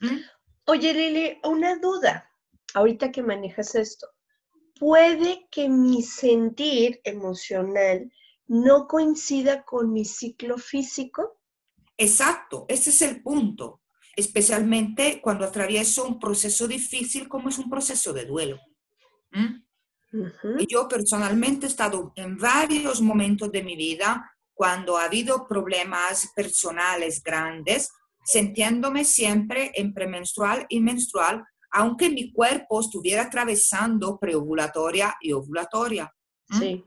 ¿Mm? 0.00 0.18
Oye, 0.66 0.92
Lili, 0.92 1.40
una 1.44 1.78
duda 1.78 2.30
ahorita 2.74 3.10
que 3.10 3.22
manejas 3.22 3.74
esto, 3.74 4.06
puede 4.78 5.48
que 5.50 5.70
mi 5.70 6.02
sentir 6.02 7.00
emocional 7.04 8.12
no 8.46 8.86
coincida 8.86 9.64
con 9.64 9.94
mi 9.94 10.04
ciclo 10.04 10.58
físico. 10.58 11.40
Exacto, 11.96 12.66
ese 12.68 12.90
es 12.90 13.00
el 13.00 13.22
punto, 13.22 13.80
especialmente 14.14 15.22
cuando 15.22 15.46
atravieso 15.46 16.04
un 16.04 16.18
proceso 16.18 16.68
difícil 16.68 17.28
como 17.28 17.48
es 17.48 17.58
un 17.58 17.70
proceso 17.70 18.12
de 18.12 18.26
duelo. 18.26 18.60
¿Mm? 19.32 19.69
Y 20.58 20.66
yo 20.66 20.88
personalmente 20.88 21.66
he 21.66 21.68
estado 21.68 22.12
en 22.16 22.36
varios 22.36 23.00
momentos 23.00 23.52
de 23.52 23.62
mi 23.62 23.76
vida 23.76 24.32
cuando 24.54 24.98
ha 24.98 25.04
habido 25.04 25.46
problemas 25.46 26.30
personales 26.34 27.22
grandes, 27.22 27.90
sintiéndome 28.24 29.04
siempre 29.04 29.70
en 29.74 29.94
premenstrual 29.94 30.66
y 30.68 30.80
menstrual 30.80 31.44
aunque 31.70 32.10
mi 32.10 32.32
cuerpo 32.32 32.80
estuviera 32.80 33.22
atravesando 33.22 34.18
preovulatoria 34.18 35.16
y 35.20 35.32
ovulatoria. 35.32 36.12
Sí. 36.58 36.84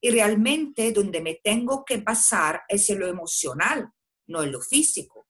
Y 0.00 0.10
realmente 0.10 0.92
donde 0.92 1.20
me 1.20 1.40
tengo 1.42 1.84
que 1.84 1.98
pasar 1.98 2.62
es 2.68 2.88
en 2.90 3.00
lo 3.00 3.06
emocional, 3.06 3.90
no 4.26 4.42
en 4.42 4.52
lo 4.52 4.60
físico. 4.60 5.26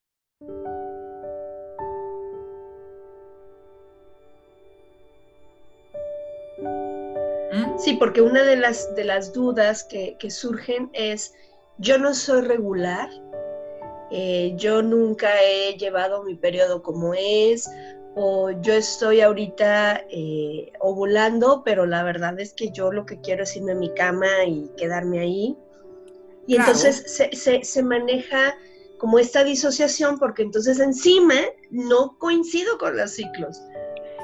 Sí, 7.81 7.95
porque 7.95 8.21
una 8.21 8.43
de 8.43 8.57
las, 8.57 8.95
de 8.95 9.05
las 9.05 9.33
dudas 9.33 9.85
que, 9.85 10.31
surgen 10.31 10.91
es, 10.93 11.33
yo 11.79 11.97
no 11.97 12.13
soy 12.13 12.43
regular, 12.43 13.09
eh, 14.11 14.53
yo 14.57 14.83
nunca 14.83 15.31
he 15.43 15.79
llevado 15.79 16.23
mi 16.23 16.35
periodo 16.35 16.83
como 16.83 17.15
es, 17.15 17.71
o 18.15 18.51
yo 18.51 18.75
estoy 18.75 19.23
ahorita 19.23 20.05
eh, 20.11 20.73
ovulando, 20.81 21.63
pero 21.65 21.87
la 21.87 22.03
verdad 22.03 22.39
es 22.39 22.53
que 22.53 22.71
yo 22.71 22.93
lo 22.93 23.07
que 23.07 23.19
quiero 23.21 23.45
es 23.45 23.57
irme 23.57 23.73
a 23.73 23.77
mi 23.77 23.95
cama 23.95 24.45
y 24.47 24.71
quedarme 24.77 25.21
ahí. 25.21 25.57
Y 26.47 26.57
entonces 26.57 27.05
se, 27.07 27.65
se, 27.65 27.83
maneja 27.83 28.59
como 28.99 29.19
esta 29.19 29.43
disociación 29.43 30.19
porque 30.19 30.43
entonces 30.43 30.81
encima 30.81 31.37
no 31.71 32.19
coincido 32.19 32.77
con 32.77 32.97
los 32.97 33.13
ciclos. 33.13 33.63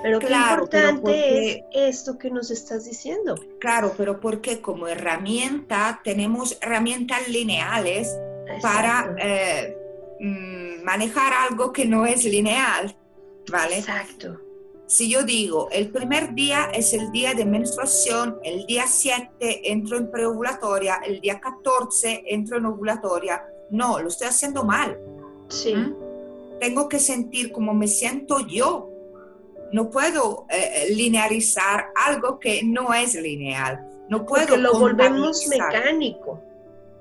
Pero 0.06 0.18
qué 0.20 0.32
importante 0.32 1.50
es 1.50 1.64
esto 1.72 2.16
que 2.16 2.30
nos 2.30 2.52
estás 2.52 2.84
diciendo. 2.84 3.34
Claro, 3.58 3.92
pero 3.96 4.20
porque 4.20 4.60
como 4.60 4.86
herramienta 4.86 6.00
tenemos 6.04 6.56
herramientas 6.60 7.26
lineales 7.28 8.16
para 8.62 9.16
eh, 9.18 9.76
mm, 10.20 10.84
manejar 10.84 11.32
algo 11.48 11.72
que 11.72 11.84
no 11.86 12.06
es 12.06 12.24
lineal. 12.24 12.94
¿vale? 13.50 13.78
Exacto. 13.78 14.40
Si 14.86 15.10
yo 15.10 15.24
digo, 15.24 15.68
el 15.72 15.90
primer 15.90 16.34
día 16.34 16.70
es 16.72 16.92
el 16.94 17.10
día 17.10 17.34
de 17.34 17.44
menstruación, 17.44 18.38
el 18.44 18.66
día 18.66 18.84
7 18.86 19.72
entro 19.72 19.96
en 19.96 20.10
preovulatoria, 20.10 21.00
el 21.04 21.20
día 21.20 21.40
14 21.40 22.22
entro 22.26 22.58
en 22.58 22.66
ovulatoria, 22.66 23.44
no, 23.70 23.98
lo 23.98 24.06
estoy 24.06 24.28
haciendo 24.28 24.62
mal. 24.62 24.96
Sí. 25.48 25.74
¿Mm? 25.74 25.96
Tengo 26.60 26.88
que 26.88 27.00
sentir 27.00 27.50
como 27.50 27.74
me 27.74 27.88
siento 27.88 28.46
yo. 28.46 28.90
No 29.76 29.90
puedo 29.90 30.46
eh, 30.48 30.86
linearizar 30.94 31.88
algo 32.06 32.38
que 32.38 32.62
no 32.64 32.94
es 32.94 33.14
lineal. 33.14 33.86
No 34.08 34.24
puedo. 34.24 34.46
Porque 34.46 34.62
lo 34.62 34.72
volvemos 34.72 35.46
mecánico. 35.48 36.42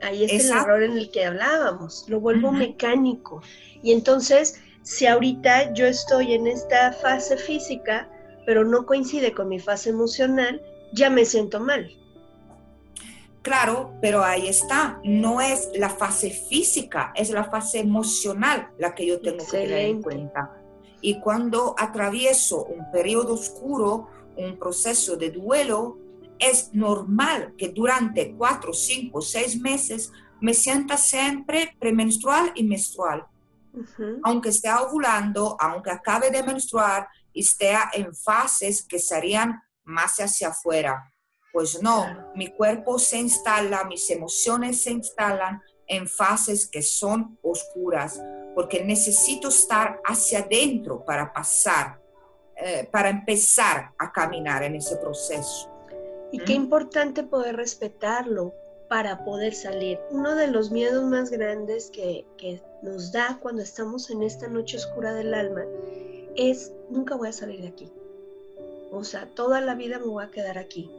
Ahí 0.01 0.25
es 0.25 0.43
el 0.43 0.57
error 0.57 0.83
en 0.83 0.97
el 0.97 1.09
que 1.09 1.23
hablábamos. 1.23 2.03
Lo 2.09 2.19
vuelvo 2.19 2.51
mecánico. 2.51 3.41
Y 3.81 3.93
entonces 3.93 4.61
si 4.83 5.07
ahorita 5.07 5.73
yo 5.73 5.85
estoy 5.87 6.33
en 6.33 6.47
esta 6.47 6.91
fase 6.91 7.37
física, 7.37 8.09
pero 8.45 8.65
no 8.65 8.85
coincide 8.85 9.31
con 9.31 9.47
mi 9.47 9.59
fase 9.61 9.91
emocional, 9.91 10.61
ya 10.91 11.09
me 11.09 11.23
siento 11.23 11.61
mal. 11.61 11.89
Claro, 13.41 13.93
pero 14.01 14.21
ahí 14.21 14.49
está, 14.49 14.99
no 15.05 15.39
es 15.39 15.69
la 15.75 15.89
fase 15.89 16.29
física, 16.29 17.13
es 17.15 17.29
la 17.29 17.45
fase 17.45 17.79
emocional 17.79 18.67
la 18.77 18.93
que 18.93 19.05
yo 19.05 19.21
tengo 19.21 19.45
que 19.45 19.59
tener 19.59 19.85
en 19.85 20.01
cuenta. 20.01 20.51
Y 21.05 21.19
cuando 21.19 21.75
atravieso 21.77 22.65
un 22.65 22.89
periodo 22.89 23.35
oscuro, 23.35 24.09
un 24.37 24.57
proceso 24.57 25.15
de 25.15 25.29
duelo, 25.29 25.99
es 26.39 26.73
normal 26.73 27.53
que 27.59 27.69
durante 27.69 28.35
cuatro, 28.35 28.73
cinco, 28.73 29.21
seis 29.21 29.55
meses 29.61 30.11
me 30.41 30.55
sienta 30.55 30.97
siempre 30.97 31.75
premenstrual 31.79 32.51
y 32.55 32.63
menstrual. 32.63 33.23
Aunque 34.23 34.49
esté 34.49 34.67
ovulando, 34.73 35.55
aunque 35.59 35.91
acabe 35.91 36.31
de 36.31 36.41
menstruar 36.41 37.07
y 37.31 37.41
esté 37.41 37.75
en 37.93 38.11
fases 38.15 38.83
que 38.83 38.97
serían 38.97 39.61
más 39.83 40.15
hacia 40.15 40.47
afuera. 40.47 41.13
Pues 41.53 41.83
no, 41.83 42.31
mi 42.33 42.47
cuerpo 42.47 42.97
se 42.97 43.19
instala, 43.19 43.83
mis 43.83 44.09
emociones 44.09 44.81
se 44.81 44.91
instalan 44.91 45.61
en 45.85 46.07
fases 46.07 46.67
que 46.67 46.81
son 46.81 47.37
oscuras, 47.43 48.19
porque 48.55 48.83
necesito 48.83 49.49
estar 49.49 49.99
hacia 50.05 50.39
adentro 50.39 51.03
para 51.03 51.31
pasar, 51.31 51.99
eh, 52.55 52.87
para 52.89 53.09
empezar 53.09 53.91
a 53.97 54.11
caminar 54.11 54.63
en 54.63 54.75
ese 54.75 54.95
proceso. 54.95 55.69
Y 56.31 56.39
qué 56.39 56.57
¿Mm? 56.57 56.63
importante 56.63 57.23
poder 57.23 57.57
respetarlo, 57.57 58.53
para 58.87 59.23
poder 59.23 59.53
salir. 59.53 59.99
Uno 60.11 60.35
de 60.35 60.47
los 60.47 60.71
miedos 60.71 61.03
más 61.05 61.29
grandes 61.29 61.89
que, 61.91 62.25
nos 62.81 63.11
da 63.11 63.39
cuando 63.41 63.63
estamos 63.63 64.09
en 64.11 64.21
esta 64.21 64.47
noche 64.47 64.77
oscura 64.77 65.13
del 65.13 65.33
alma 65.33 65.63
es 66.35 66.71
nunca 66.89 67.15
voy 67.15 67.29
a 67.29 67.33
salir 67.33 67.61
de 67.61 67.69
aquí. 67.69 67.91
O 68.91 69.03
sea, 69.03 69.27
toda 69.33 69.59
la 69.61 69.73
vida 69.73 69.97
me 69.97 70.05
voy 70.05 70.23
a 70.23 70.29
quedar 70.29 70.57
aquí. 70.57 70.91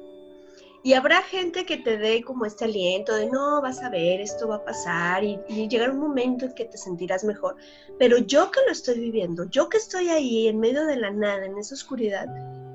Y 0.87 0.95
habrá 0.95 1.21
gente 1.21 1.67
que 1.67 1.79
te 1.79 1.99
dé 1.99 2.23
como 2.23 2.47
este 2.47 2.65
aliento 2.65 3.13
de 3.13 3.27
no, 3.27 3.61
vas 3.61 3.83
a 3.83 3.91
ver, 3.91 4.21
esto 4.21 4.47
va 4.47 4.55
a 4.55 4.65
pasar 4.65 5.25
y, 5.25 5.37
y 5.49 5.67
llegar 5.67 5.91
un 5.91 5.99
momento 5.99 6.45
en 6.45 6.55
que 6.55 6.65
te 6.65 6.79
sentirás 6.79 7.25
mejor. 7.25 7.57
Pero 7.99 8.19
yo 8.19 8.53
que 8.53 8.61
lo 8.65 8.71
estoy 8.71 9.01
viviendo, 9.01 9.51
yo 9.51 9.69
que 9.69 9.79
estoy 9.79 10.11
ahí 10.11 10.47
en 10.47 10.61
medio 10.61 10.87
de 10.87 10.95
la 10.95 11.11
nada, 11.11 11.45
en 11.45 11.59
esa 11.59 11.75
oscuridad, 11.75 12.29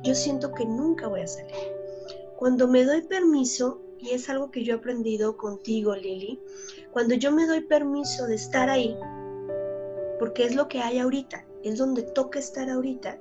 yo 0.04 0.14
siento 0.14 0.54
que 0.54 0.66
nunca 0.66 1.08
voy 1.08 1.22
a 1.22 1.28
salir. 1.28 1.56
Cuando 2.36 2.68
me 2.68 2.84
doy 2.84 3.02
permiso 3.04 3.82
y 3.98 4.10
es 4.10 4.30
algo 4.30 4.52
que 4.52 4.66
yo 4.66 4.74
he 4.74 4.78
aprendido 4.80 5.38
contigo, 5.38 5.96
Lili, 5.96 6.38
cuando 6.92 7.16
yo 7.16 7.32
me 7.32 7.48
doy 7.48 7.62
permiso 7.62 8.28
de 8.28 8.36
estar 8.36 8.70
ahí, 8.70 8.94
porque 10.20 10.44
es 10.44 10.54
lo 10.54 10.68
que 10.68 10.82
hay 10.82 11.00
ahorita, 11.00 11.46
es 11.64 11.78
donde 11.78 12.02
toca 12.02 12.40
estar 12.40 12.70
ahorita, 12.70 13.18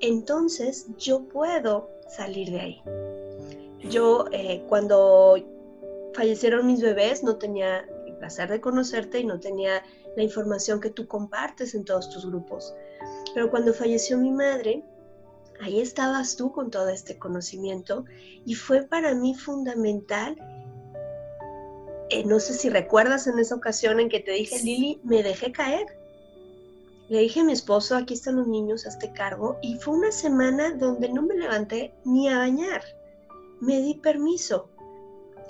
entonces 0.00 0.86
yo 0.96 1.24
puedo 1.24 1.90
salir 2.08 2.50
de 2.50 2.60
ahí. 2.60 2.82
Yo 3.88 4.26
eh, 4.32 4.62
cuando 4.68 5.36
fallecieron 6.14 6.66
mis 6.66 6.82
bebés 6.82 7.22
no 7.22 7.36
tenía 7.36 7.86
el 8.06 8.14
placer 8.16 8.50
de 8.50 8.60
conocerte 8.60 9.20
y 9.20 9.24
no 9.24 9.40
tenía 9.40 9.82
la 10.16 10.22
información 10.22 10.80
que 10.80 10.90
tú 10.90 11.06
compartes 11.06 11.74
en 11.74 11.84
todos 11.84 12.10
tus 12.10 12.26
grupos. 12.26 12.74
Pero 13.34 13.50
cuando 13.50 13.72
falleció 13.72 14.18
mi 14.18 14.30
madre, 14.30 14.84
ahí 15.60 15.80
estabas 15.80 16.36
tú 16.36 16.52
con 16.52 16.70
todo 16.70 16.88
este 16.88 17.18
conocimiento 17.18 18.04
y 18.44 18.54
fue 18.54 18.82
para 18.82 19.14
mí 19.14 19.34
fundamental. 19.34 20.36
Eh, 22.10 22.24
no 22.24 22.40
sé 22.40 22.54
si 22.54 22.68
recuerdas 22.68 23.26
en 23.26 23.38
esa 23.38 23.54
ocasión 23.54 24.00
en 24.00 24.08
que 24.08 24.20
te 24.20 24.32
dije, 24.32 24.58
Lili, 24.62 25.00
me 25.04 25.22
dejé 25.22 25.52
caer. 25.52 25.86
Le 27.08 27.20
dije 27.20 27.40
a 27.40 27.44
mi 27.44 27.52
esposo, 27.52 27.96
aquí 27.96 28.14
están 28.14 28.36
los 28.36 28.46
niños, 28.46 28.86
hazte 28.86 29.12
cargo. 29.12 29.58
Y 29.62 29.76
fue 29.76 29.94
una 29.94 30.12
semana 30.12 30.72
donde 30.72 31.08
no 31.08 31.22
me 31.22 31.34
levanté 31.34 31.92
ni 32.04 32.28
a 32.28 32.38
bañar. 32.38 32.82
Me 33.60 33.80
di 33.80 33.94
permiso. 33.94 34.70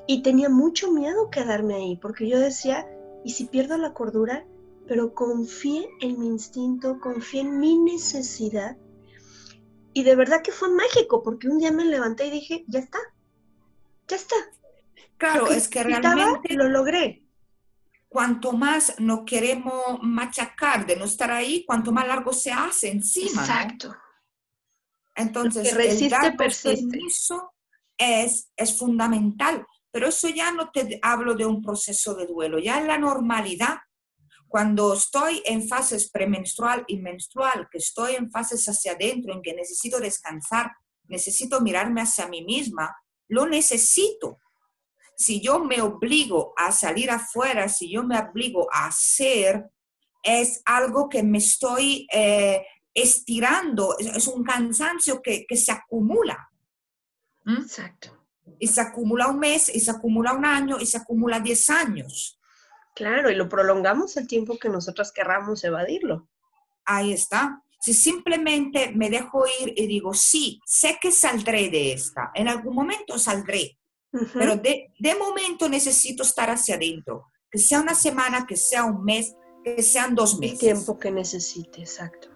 Y 0.06 0.22
tenía 0.22 0.48
mucho 0.48 0.90
miedo 0.90 1.30
quedarme 1.30 1.76
ahí, 1.76 1.96
porque 1.96 2.28
yo 2.28 2.38
decía, 2.38 2.86
¿y 3.24 3.30
si 3.30 3.44
pierdo 3.46 3.78
la 3.78 3.94
cordura? 3.94 4.44
Pero 4.88 5.14
confié 5.14 5.88
en 6.00 6.18
mi 6.18 6.26
instinto, 6.26 6.98
confié 7.00 7.42
en 7.42 7.60
mi 7.60 7.78
necesidad. 7.78 8.76
Y 9.92 10.02
de 10.02 10.16
verdad 10.16 10.42
que 10.42 10.52
fue 10.52 10.68
mágico, 10.68 11.22
porque 11.22 11.48
un 11.48 11.58
día 11.58 11.70
me 11.70 11.84
levanté 11.84 12.26
y 12.26 12.30
dije, 12.30 12.64
ya 12.66 12.80
está, 12.80 12.98
ya 14.08 14.16
está. 14.16 14.36
Claro, 15.16 15.48
es 15.48 15.68
que 15.68 15.84
realmente 15.84 16.54
lo 16.54 16.68
logré. 16.68 17.24
Cuanto 18.08 18.52
más 18.52 18.94
no 18.98 19.24
queremos 19.24 20.00
machacar 20.02 20.86
de 20.86 20.96
no 20.96 21.04
estar 21.04 21.30
ahí, 21.30 21.64
cuanto 21.64 21.92
más 21.92 22.08
largo 22.08 22.32
se 22.32 22.50
hace 22.50 22.90
encima. 22.90 23.42
Exacto. 23.42 23.94
Entonces, 25.14 25.72
resiste, 25.74 26.04
el 26.06 26.10
dar 26.10 26.36
persiste. 26.36 26.88
permiso 26.88 27.52
es, 28.00 28.50
es 28.56 28.76
fundamental. 28.76 29.64
Pero 29.92 30.08
eso 30.08 30.28
ya 30.28 30.50
no 30.52 30.70
te 30.70 30.98
hablo 31.02 31.34
de 31.34 31.46
un 31.46 31.62
proceso 31.62 32.14
de 32.14 32.26
duelo, 32.26 32.58
ya 32.58 32.80
en 32.80 32.86
la 32.86 32.98
normalidad, 32.98 33.78
cuando 34.48 34.94
estoy 34.94 35.42
en 35.44 35.68
fases 35.68 36.10
premenstrual 36.10 36.84
y 36.88 36.98
menstrual, 36.98 37.68
que 37.70 37.78
estoy 37.78 38.14
en 38.16 38.30
fases 38.30 38.66
hacia 38.66 38.92
adentro, 38.92 39.32
en 39.32 39.42
que 39.42 39.54
necesito 39.54 40.00
descansar, 40.00 40.72
necesito 41.04 41.60
mirarme 41.60 42.02
hacia 42.02 42.26
mí 42.26 42.42
misma, 42.42 42.96
lo 43.28 43.46
necesito. 43.46 44.38
Si 45.16 45.40
yo 45.40 45.60
me 45.60 45.80
obligo 45.80 46.52
a 46.56 46.72
salir 46.72 47.10
afuera, 47.10 47.68
si 47.68 47.92
yo 47.92 48.02
me 48.02 48.18
obligo 48.18 48.66
a 48.72 48.86
hacer, 48.86 49.70
es 50.22 50.62
algo 50.64 51.08
que 51.08 51.22
me 51.22 51.38
estoy 51.38 52.06
eh, 52.12 52.64
estirando, 52.92 53.96
es, 53.98 54.26
un 54.26 54.42
cansancio 54.42 55.20
que, 55.22 55.46
que 55.46 55.56
se 55.56 55.70
acumula. 55.70 56.49
Exacto. 57.58 58.16
Y 58.58 58.68
se 58.68 58.80
acumula 58.80 59.28
un 59.28 59.38
mes, 59.38 59.74
y 59.74 59.80
se 59.80 59.90
acumula 59.90 60.32
un 60.32 60.44
año, 60.44 60.78
y 60.80 60.86
se 60.86 60.98
acumula 60.98 61.40
10 61.40 61.70
años. 61.70 62.38
Claro, 62.94 63.30
y 63.30 63.34
lo 63.34 63.48
prolongamos 63.48 64.16
el 64.16 64.26
tiempo 64.26 64.58
que 64.58 64.68
nosotras 64.68 65.12
querramos 65.12 65.62
evadirlo. 65.64 66.28
Ahí 66.84 67.12
está. 67.12 67.62
Si 67.80 67.94
simplemente 67.94 68.92
me 68.94 69.08
dejo 69.08 69.44
ir 69.62 69.72
y 69.76 69.86
digo, 69.86 70.12
sí, 70.12 70.60
sé 70.66 70.98
que 71.00 71.10
saldré 71.10 71.70
de 71.70 71.92
esta, 71.92 72.30
en 72.34 72.48
algún 72.48 72.74
momento 72.74 73.18
saldré, 73.18 73.78
pero 74.34 74.56
de, 74.56 74.92
de 74.98 75.14
momento 75.14 75.68
necesito 75.68 76.22
estar 76.22 76.50
hacia 76.50 76.74
adentro, 76.74 77.26
que 77.50 77.58
sea 77.58 77.80
una 77.80 77.94
semana, 77.94 78.46
que 78.46 78.56
sea 78.56 78.84
un 78.84 79.02
mes, 79.02 79.34
que 79.64 79.82
sean 79.82 80.14
dos 80.14 80.34
el 80.34 80.40
meses. 80.40 80.58
tiempo 80.58 80.98
que 80.98 81.10
necesite, 81.10 81.80
exacto. 81.80 82.29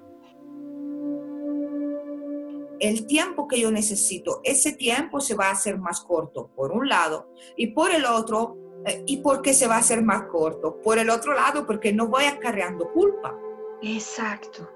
El 2.88 3.07
tiempo 3.07 3.49
que 3.49 3.61
yo 3.61 3.70
necesito, 3.70 4.40
ese 4.44 4.73
tiempo 4.73 5.20
se 5.20 5.35
va 5.35 5.47
a 5.47 5.53
hacer 5.53 5.79
más 5.79 6.01
corto, 6.01 6.51
por 6.55 6.70
un 6.73 6.88
lado, 6.88 7.29
y 7.57 7.68
por 7.68 7.90
el 7.90 8.05
otro, 8.05 8.57
eh, 8.85 9.03
¿y 9.07 9.18
por 9.18 9.40
qué 9.40 9.55
se 9.55 9.66
va 9.66 9.77
a 9.77 9.79
hacer 9.79 10.03
más 10.03 10.25
corto? 10.25 10.81
Por 10.83 10.99
el 10.99 11.09
otro 11.09 11.35
lado, 11.35 11.66
porque 11.66 11.92
no 11.92 12.09
voy 12.09 12.25
acarreando 12.25 12.92
culpa. 12.92 13.35
Exacto. 13.83 14.68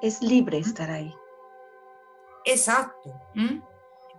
Es 0.00 0.22
libre 0.22 0.58
estar 0.58 0.90
ahí. 0.90 1.14
Exacto. 2.44 3.12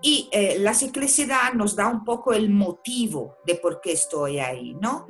Y 0.02 0.30
eh, 0.32 0.58
la 0.60 0.74
ciclicidad 0.74 1.54
nos 1.54 1.76
da 1.76 1.88
un 1.88 2.04
poco 2.04 2.34
el 2.34 2.50
motivo 2.50 3.38
de 3.46 3.56
por 3.56 3.82
qué 3.82 3.94
estoy 3.94 4.38
ahí, 4.40 4.76
¿no? 4.76 5.08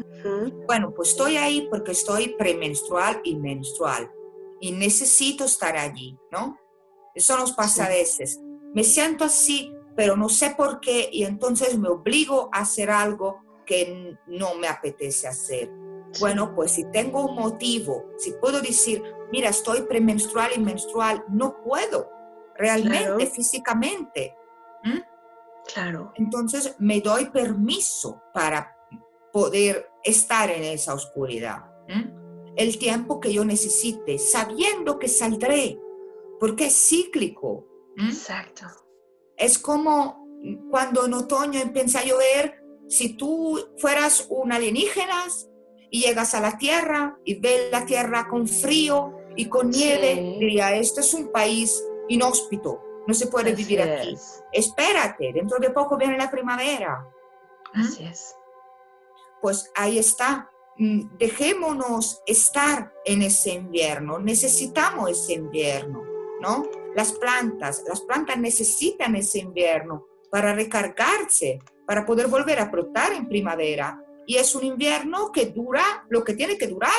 Bueno, 0.65 0.93
pues 0.95 1.09
estoy 1.09 1.37
ahí 1.37 1.67
porque 1.69 1.91
estoy 1.91 2.35
premenstrual 2.37 3.19
y 3.23 3.35
menstrual 3.35 4.09
y 4.61 4.71
necesito 4.71 5.45
estar 5.45 5.75
allí, 5.75 6.17
¿no? 6.31 6.57
Eso 7.15 7.37
nos 7.37 7.51
pasa 7.53 7.85
a 7.85 7.89
veces. 7.89 8.39
Me 8.73 8.83
siento 8.83 9.23
así, 9.25 9.71
pero 9.95 10.17
no 10.17 10.29
sé 10.29 10.55
por 10.57 10.79
qué 10.79 11.09
y 11.11 11.23
entonces 11.23 11.77
me 11.77 11.89
obligo 11.89 12.49
a 12.51 12.59
hacer 12.61 12.89
algo 12.89 13.39
que 13.65 14.17
no 14.27 14.55
me 14.55 14.67
apetece 14.67 15.27
hacer. 15.27 15.69
Bueno, 16.19 16.53
pues 16.55 16.71
si 16.73 16.85
tengo 16.91 17.25
un 17.25 17.35
motivo, 17.35 18.05
si 18.17 18.33
puedo 18.33 18.61
decir, 18.61 19.01
mira, 19.31 19.49
estoy 19.49 19.83
premenstrual 19.83 20.51
y 20.55 20.59
menstrual, 20.59 21.23
no 21.29 21.61
puedo 21.63 22.09
realmente, 22.55 23.05
Claro. 23.05 23.19
físicamente. 23.31 24.35
Claro. 25.73 26.11
Entonces 26.15 26.75
me 26.79 26.99
doy 26.99 27.29
permiso 27.29 28.21
para 28.33 28.75
poder 29.31 29.89
estar 30.03 30.49
en 30.51 30.63
esa 30.63 30.93
oscuridad. 30.93 31.63
El 32.55 32.77
tiempo 32.77 33.19
que 33.19 33.33
yo 33.33 33.45
necesite, 33.45 34.19
sabiendo 34.19 34.99
que 34.99 35.07
saldré, 35.07 35.79
porque 36.43 36.65
es 36.65 36.75
cíclico. 36.89 37.65
¿m? 37.95 38.09
Exacto. 38.09 38.65
Es 39.37 39.57
como 39.57 40.27
cuando 40.69 41.05
en 41.05 41.13
otoño 41.13 41.61
empieza 41.61 41.99
a 41.99 42.03
llover, 42.03 42.61
si 42.89 43.15
tú 43.15 43.57
fueras 43.77 44.27
un 44.29 44.51
alienígena 44.51 45.23
y 45.89 46.01
llegas 46.01 46.33
a 46.33 46.41
la 46.41 46.57
Tierra 46.57 47.17
y 47.23 47.35
ves 47.39 47.71
la 47.71 47.85
Tierra 47.85 48.27
con 48.27 48.45
frío 48.49 49.13
y 49.37 49.47
con 49.47 49.69
nieve, 49.69 50.15
Sí. 50.15 50.37
diría, 50.41 50.75
este 50.75 50.99
es 50.99 51.13
un 51.13 51.31
país 51.31 51.81
inhóspito, 52.09 52.81
no 53.07 53.13
se 53.13 53.27
puede 53.27 53.53
Así 53.53 53.63
vivir 53.63 53.81
aquí. 53.81 54.13
es. 54.13 54.43
Espérate, 54.51 55.31
dentro 55.33 55.59
de 55.59 55.69
poco 55.69 55.95
viene 55.95 56.17
la 56.17 56.29
primavera. 56.29 57.07
Así 57.73 58.03
es. 58.03 58.35
Pues 59.41 59.71
ahí 59.75 59.97
está. 59.97 60.49
Mm, 60.77 61.17
Dejémonos 61.17 62.21
estar 62.25 62.93
en 63.05 63.21
ese 63.21 63.51
invierno. 63.53 64.19
Necesitamos 64.19 65.09
ese 65.11 65.33
invierno, 65.33 66.03
¿no? 66.43 66.63
Las 66.95 67.13
plantas, 67.13 67.83
las 67.87 68.01
plantas 68.01 68.37
necesitan 68.37 69.15
ese 69.15 69.39
invierno 69.39 70.05
para 70.29 70.53
recargarse, 70.53 71.59
para 71.87 72.05
poder 72.05 72.27
volver 72.27 72.59
a 72.59 72.65
brotar 72.65 73.13
en 73.13 73.27
primavera. 73.27 73.99
Y 74.27 74.35
es 74.35 74.53
un 74.53 74.63
invierno 74.63 75.31
que 75.31 75.47
dura 75.47 76.05
lo 76.09 76.23
que 76.23 76.33
tiene 76.33 76.57
que 76.57 76.67
durar. 76.67 76.91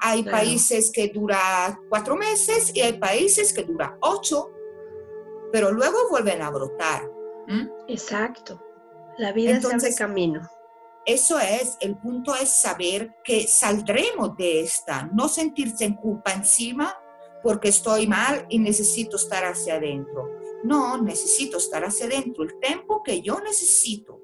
Hay 0.00 0.22
Claro. 0.22 0.38
países 0.38 0.90
que 0.92 1.08
dura 1.08 1.78
cuatro 1.88 2.16
meses 2.16 2.72
y 2.74 2.80
hay 2.80 2.94
países 2.98 3.52
que 3.52 3.62
dura 3.64 3.96
ocho, 4.00 4.50
pero 5.52 5.70
luego 5.70 6.08
vuelven 6.10 6.42
a 6.42 6.50
brotar. 6.50 7.08
¿m? 7.46 7.70
Exacto. 7.88 8.60
La 9.18 9.32
vida 9.32 9.50
se 9.50 9.56
Entonces- 9.56 10.00
abre 10.00 10.08
camino. 10.08 10.40
Eso 11.06 11.38
es, 11.38 11.76
el 11.80 11.96
punto 11.98 12.34
es 12.34 12.48
saber 12.48 13.14
que 13.22 13.46
saldremos 13.46 14.36
de 14.38 14.62
esta, 14.62 15.06
no 15.12 15.28
sentirse 15.28 15.84
en 15.84 15.94
culpa 15.96 16.32
encima 16.32 16.96
porque 17.44 17.68
estoy 17.68 18.06
mal 18.06 18.46
y 18.48 18.58
necesito 18.58 19.16
estar 19.16 19.44
hacia 19.44 19.76
adentro. 19.76 20.40
No, 20.64 21.00
necesito 21.00 21.58
estar 21.58 21.84
hacia 21.84 22.06
adentro 22.06 22.42
el 22.42 22.58
tiempo 22.58 23.02
que 23.02 23.20
yo 23.20 23.38
necesito. 23.40 24.22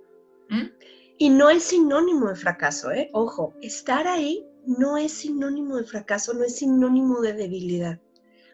Y 1.18 1.28
no 1.28 1.50
es 1.50 1.64
sinónimo 1.64 2.30
de 2.30 2.34
fracaso, 2.34 2.90
¿eh? 2.90 3.10
Ojo, 3.12 3.52
estar 3.60 4.08
ahí 4.08 4.44
no 4.66 4.96
es 4.96 5.12
sinónimo 5.12 5.76
de 5.76 5.84
fracaso, 5.84 6.32
no 6.32 6.44
es 6.44 6.56
sinónimo 6.56 7.20
de 7.20 7.34
debilidad. 7.34 8.00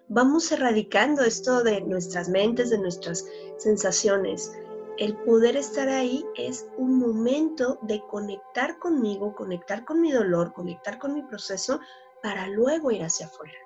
Vamos 0.08 0.50
erradicando 0.50 1.22
esto 1.22 1.62
de 1.62 1.80
nuestras 1.82 2.28
mentes, 2.28 2.70
de 2.70 2.78
nuestras 2.78 3.24
sensaciones. 3.58 4.52
El 4.98 5.16
poder 5.18 5.56
estar 5.56 5.88
ahí 5.88 6.24
es 6.36 6.66
un 6.76 6.98
momento 6.98 7.78
de 7.82 8.02
conectar 8.10 8.80
conmigo, 8.80 9.32
conectar 9.36 9.84
con 9.84 10.00
mi 10.00 10.10
dolor, 10.10 10.52
conectar 10.52 10.98
con 10.98 11.14
mi 11.14 11.22
proceso 11.22 11.78
para 12.20 12.48
luego 12.48 12.90
ir 12.90 13.04
hacia 13.04 13.26
afuera. 13.26 13.65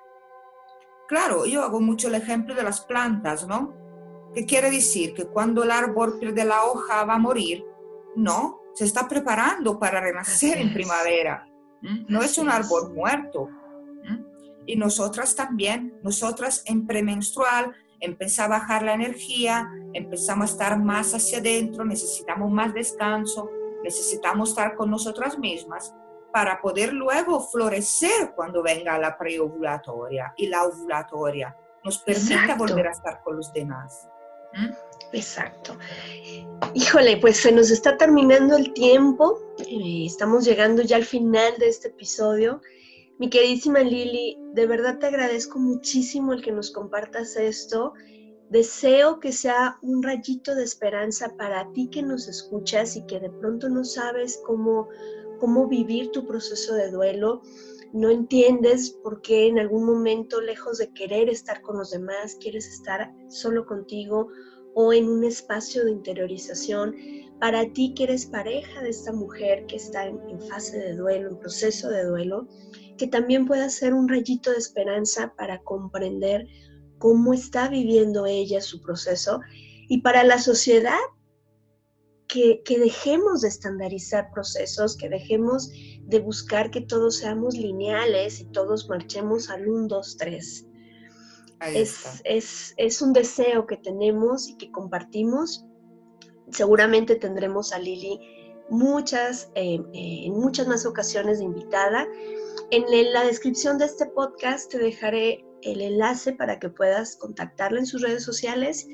Claro, 1.11 1.45
yo 1.45 1.61
hago 1.61 1.81
mucho 1.81 2.07
el 2.07 2.15
ejemplo 2.15 2.55
de 2.55 2.63
las 2.63 2.79
plantas, 2.79 3.45
¿no? 3.45 3.73
¿Qué 4.33 4.45
quiere 4.45 4.71
decir? 4.71 5.13
Que 5.13 5.25
cuando 5.25 5.61
el 5.61 5.69
árbol 5.69 6.17
pierde 6.17 6.45
la 6.45 6.63
hoja 6.63 7.03
va 7.03 7.15
a 7.15 7.19
morir. 7.19 7.65
No, 8.15 8.61
se 8.73 8.85
está 8.85 9.09
preparando 9.09 9.77
para 9.77 9.99
renacer 9.99 10.57
en 10.57 10.73
primavera. 10.73 11.45
No 12.07 12.21
es 12.21 12.37
un 12.37 12.49
árbol 12.49 12.93
muerto. 12.93 13.49
Y 14.65 14.77
nosotras 14.77 15.35
también, 15.35 15.99
nosotras 16.01 16.63
en 16.65 16.87
premenstrual, 16.87 17.75
empieza 17.99 18.45
a 18.45 18.47
bajar 18.47 18.81
la 18.83 18.93
energía, 18.93 19.69
empezamos 19.91 20.49
a 20.49 20.53
estar 20.53 20.79
más 20.79 21.13
hacia 21.13 21.39
adentro, 21.39 21.83
necesitamos 21.83 22.49
más 22.49 22.73
descanso, 22.73 23.49
necesitamos 23.83 24.51
estar 24.51 24.75
con 24.75 24.89
nosotras 24.89 25.37
mismas 25.37 25.93
para 26.31 26.61
poder 26.61 26.93
luego 26.93 27.39
florecer 27.41 28.33
cuando 28.35 28.63
venga 28.63 28.97
la 28.97 29.17
preovulatoria 29.17 30.33
y 30.37 30.47
la 30.47 30.63
ovulatoria. 30.63 31.55
Nos 31.83 31.97
permite 31.99 32.33
Exacto. 32.33 32.57
volver 32.57 32.87
a 32.87 32.91
estar 32.91 33.21
con 33.23 33.37
los 33.37 33.51
demás. 33.53 34.07
Exacto. 35.13 35.77
Híjole, 36.73 37.17
pues 37.17 37.37
se 37.37 37.51
nos 37.51 37.69
está 37.71 37.97
terminando 37.97 38.55
el 38.55 38.73
tiempo. 38.73 39.39
eh, 39.59 40.05
estamos 40.05 40.45
llegando 40.45 40.81
ya 40.81 40.97
al 40.97 41.05
final 41.05 41.57
de 41.57 41.67
este 41.69 41.89
episodio. 41.89 42.61
Mi 43.17 43.29
queridísima 43.29 43.79
Lili, 43.79 44.37
de 44.53 44.65
verdad 44.65 44.97
te 44.99 45.07
agradezco 45.07 45.59
muchísimo 45.59 46.33
el 46.33 46.41
que 46.41 46.51
nos 46.51 46.71
compartas 46.71 47.35
esto. 47.35 47.93
Deseo 48.49 49.19
que 49.19 49.31
sea 49.31 49.77
un 49.81 50.01
rayito 50.03 50.55
de 50.55 50.63
esperanza 50.63 51.33
para 51.37 51.71
ti 51.71 51.89
que 51.89 52.01
nos 52.01 52.27
escuchas 52.27 52.95
y 52.95 53.05
que 53.05 53.19
de 53.19 53.29
pronto 53.29 53.69
no 53.69 53.85
sabes 53.85 54.41
cómo, 54.45 54.89
cómo 55.41 55.67
vivir 55.67 56.11
tu 56.11 56.27
proceso 56.27 56.75
de 56.75 56.91
duelo. 56.91 57.41
No 57.93 58.11
entiendes 58.11 58.91
por 58.91 59.21
qué 59.21 59.47
en 59.47 59.57
algún 59.57 59.85
momento, 59.85 60.39
lejos 60.39 60.77
de 60.77 60.93
querer 60.93 61.29
estar 61.29 61.61
con 61.61 61.79
los 61.79 61.89
demás, 61.89 62.37
quieres 62.39 62.67
estar 62.67 63.11
solo 63.27 63.65
contigo 63.65 64.27
o 64.75 64.93
en 64.93 65.09
un 65.09 65.23
espacio 65.23 65.83
de 65.83 65.91
interiorización, 65.91 66.95
para 67.39 67.65
ti 67.73 67.93
que 67.95 68.03
eres 68.03 68.27
pareja 68.27 68.81
de 68.83 68.91
esta 68.91 69.11
mujer 69.11 69.65
que 69.65 69.77
está 69.77 70.05
en, 70.05 70.39
fase 70.41 70.77
de 70.77 70.95
duelo, 70.95 71.31
en 71.31 71.39
proceso 71.39 71.89
de 71.89 72.05
duelo, 72.05 72.47
que 72.97 73.07
también 73.07 73.47
pueda 73.47 73.67
ser 73.69 73.95
un 73.95 74.07
rayito 74.07 74.51
de 74.51 74.57
esperanza 74.57 75.33
para 75.35 75.61
comprender 75.63 76.45
cómo 76.99 77.33
está 77.33 77.67
viviendo 77.67 78.27
ella 78.27 78.61
su 78.61 78.79
proceso 78.79 79.41
y 79.89 80.01
para 80.01 80.23
la 80.23 80.37
sociedad 80.37 80.99
que, 82.31 82.61
que, 82.63 82.79
dejemos 82.79 83.41
de 83.41 83.49
estandarizar 83.49 84.31
procesos, 84.31 84.95
que 84.95 85.09
dejemos 85.09 85.69
de 86.03 86.19
buscar 86.19 86.71
que 86.71 86.79
todos 86.79 87.17
seamos 87.17 87.55
lineales 87.55 88.39
y 88.39 88.45
todos 88.45 88.87
marchemos 88.87 89.49
al 89.49 89.67
1, 89.67 89.87
2, 89.87 90.17
3. 90.17 90.67
Es, 91.75 92.21
es, 92.23 92.73
es, 92.77 93.01
un 93.01 93.13
deseo 93.13 93.67
que 93.67 93.75
tenemos 93.75 94.47
y 94.47 94.57
que 94.57 94.71
compartimos. 94.71 95.65
Seguramente 96.49 97.17
tendremos 97.17 97.73
a 97.73 97.79
Lili 97.79 98.19
muchas, 98.69 99.51
eh, 99.55 99.79
eh, 99.93 100.25
en 100.25 100.33
muchas 100.33 100.67
más 100.67 100.85
ocasiones 100.85 101.39
de 101.39 101.45
invitada. 101.45 102.07
En 102.71 102.85
la 103.13 103.25
descripción 103.25 103.77
de 103.77 103.85
este 103.85 104.05
podcast 104.05 104.71
te 104.71 104.79
dejaré 104.79 105.45
el 105.61 105.81
enlace 105.81 106.33
para 106.33 106.59
que 106.59 106.69
puedas 106.69 107.17
contactarla 107.17 107.79
en 107.79 107.85
sus 107.85 108.01
redes 108.01 108.23
sociales. 108.23 108.87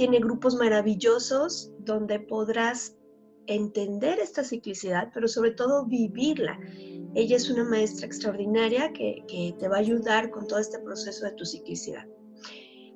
Tiene 0.00 0.18
grupos 0.18 0.54
maravillosos 0.54 1.72
donde 1.80 2.20
podrás 2.20 2.96
entender 3.46 4.18
esta 4.18 4.42
ciclicidad, 4.42 5.10
pero 5.12 5.28
sobre 5.28 5.50
todo 5.50 5.84
vivirla. 5.84 6.58
Ella 7.14 7.36
es 7.36 7.50
una 7.50 7.64
maestra 7.64 8.06
extraordinaria 8.06 8.94
que, 8.94 9.54
te 9.58 9.68
va 9.68 9.76
a 9.76 9.80
ayudar 9.80 10.30
con 10.30 10.46
todo 10.46 10.58
este 10.58 10.78
proceso 10.78 11.26
de 11.26 11.32
tu 11.32 11.44
ciclicidad. 11.44 12.06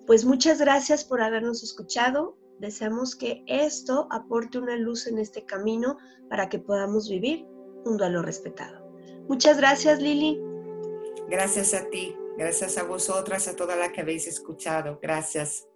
Pues 0.07 0.25
muchas 0.25 0.61
gracias 0.61 1.05
por 1.05 1.21
habernos 1.21 1.63
escuchado. 1.63 2.39
Deseamos 2.59 3.15
que 3.15 3.45
esto 3.49 4.09
aporte 4.11 4.57
una 4.57 4.79
luz 4.79 5.07
en 5.07 5.19
este 5.19 5.45
camino 5.45 5.99
para 6.31 6.49
que 6.49 6.59
podamos 6.59 7.11
vivir 7.11 7.45
un 7.85 7.99
duelo 7.99 8.23
respetado. 8.23 8.83
Muchas 9.29 9.59
gracias, 9.59 10.01
Lili. 10.01 10.41
Gracias 11.29 11.75
a 11.75 11.87
ti. 11.91 12.17
Gracias 12.39 12.79
a 12.79 12.85
vosotras, 12.85 13.47
a 13.47 13.55
todas 13.55 13.77
las 13.77 13.93
que 13.93 14.01
habéis 14.01 14.27
escuchado. 14.27 14.99
Gracias. 15.03 15.69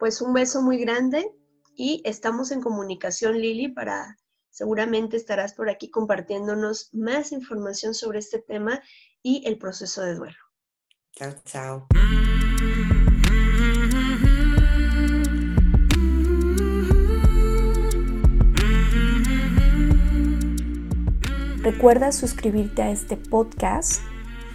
Pues 0.00 0.22
un 0.22 0.32
beso 0.32 0.62
muy 0.62 0.78
grande 0.78 1.30
y 1.76 2.00
estamos 2.06 2.52
en 2.52 2.62
comunicación, 2.62 3.38
Lili, 3.38 3.68
para 3.68 4.16
seguramente 4.48 5.18
estarás 5.18 5.52
por 5.52 5.68
aquí 5.68 5.90
compartiéndonos 5.90 6.88
más 6.94 7.32
información 7.32 7.92
sobre 7.92 8.18
este 8.20 8.38
tema 8.38 8.80
y 9.22 9.46
el 9.46 9.58
proceso 9.58 10.00
de 10.00 10.14
duelo. 10.14 10.38
Chao, 11.12 11.34
chao. 11.44 11.86
Recuerda 21.58 22.10
suscribirte 22.12 22.80
a 22.80 22.90
este 22.90 23.18
podcast 23.18 24.00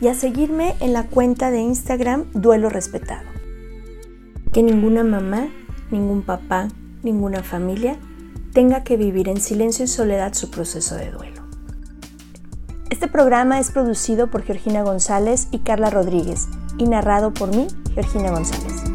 y 0.02 0.08
a 0.08 0.16
seguirme 0.16 0.76
en 0.80 0.94
la 0.94 1.06
cuenta 1.06 1.52
de 1.52 1.60
Instagram 1.60 2.32
Duelo 2.34 2.70
Respetado. 2.70 3.35
Que 4.56 4.64
ninguna 4.64 5.04
mamá, 5.04 5.50
ningún 5.92 6.22
papá, 6.22 6.70
ninguna 7.04 7.44
familia 7.44 7.98
tenga 8.54 8.86
que 8.86 8.96
vivir 8.96 9.28
en 9.28 9.42
silencio 9.42 9.84
y 9.84 9.90
soledad 9.90 10.34
su 10.34 10.50
proceso 10.50 10.96
de 10.96 11.12
duelo. 11.12 11.44
Este 12.90 13.10
programa 13.10 13.60
es 13.60 13.72
producido 13.72 14.32
por 14.32 14.44
Georgina 14.44 14.82
González 14.82 15.50
y 15.52 15.60
Carla 15.60 15.90
Rodríguez 15.90 16.48
y 16.78 16.86
narrado 16.86 17.34
por 17.34 17.54
mí, 17.54 17.68
Georgina 17.96 18.32
González. 18.32 18.95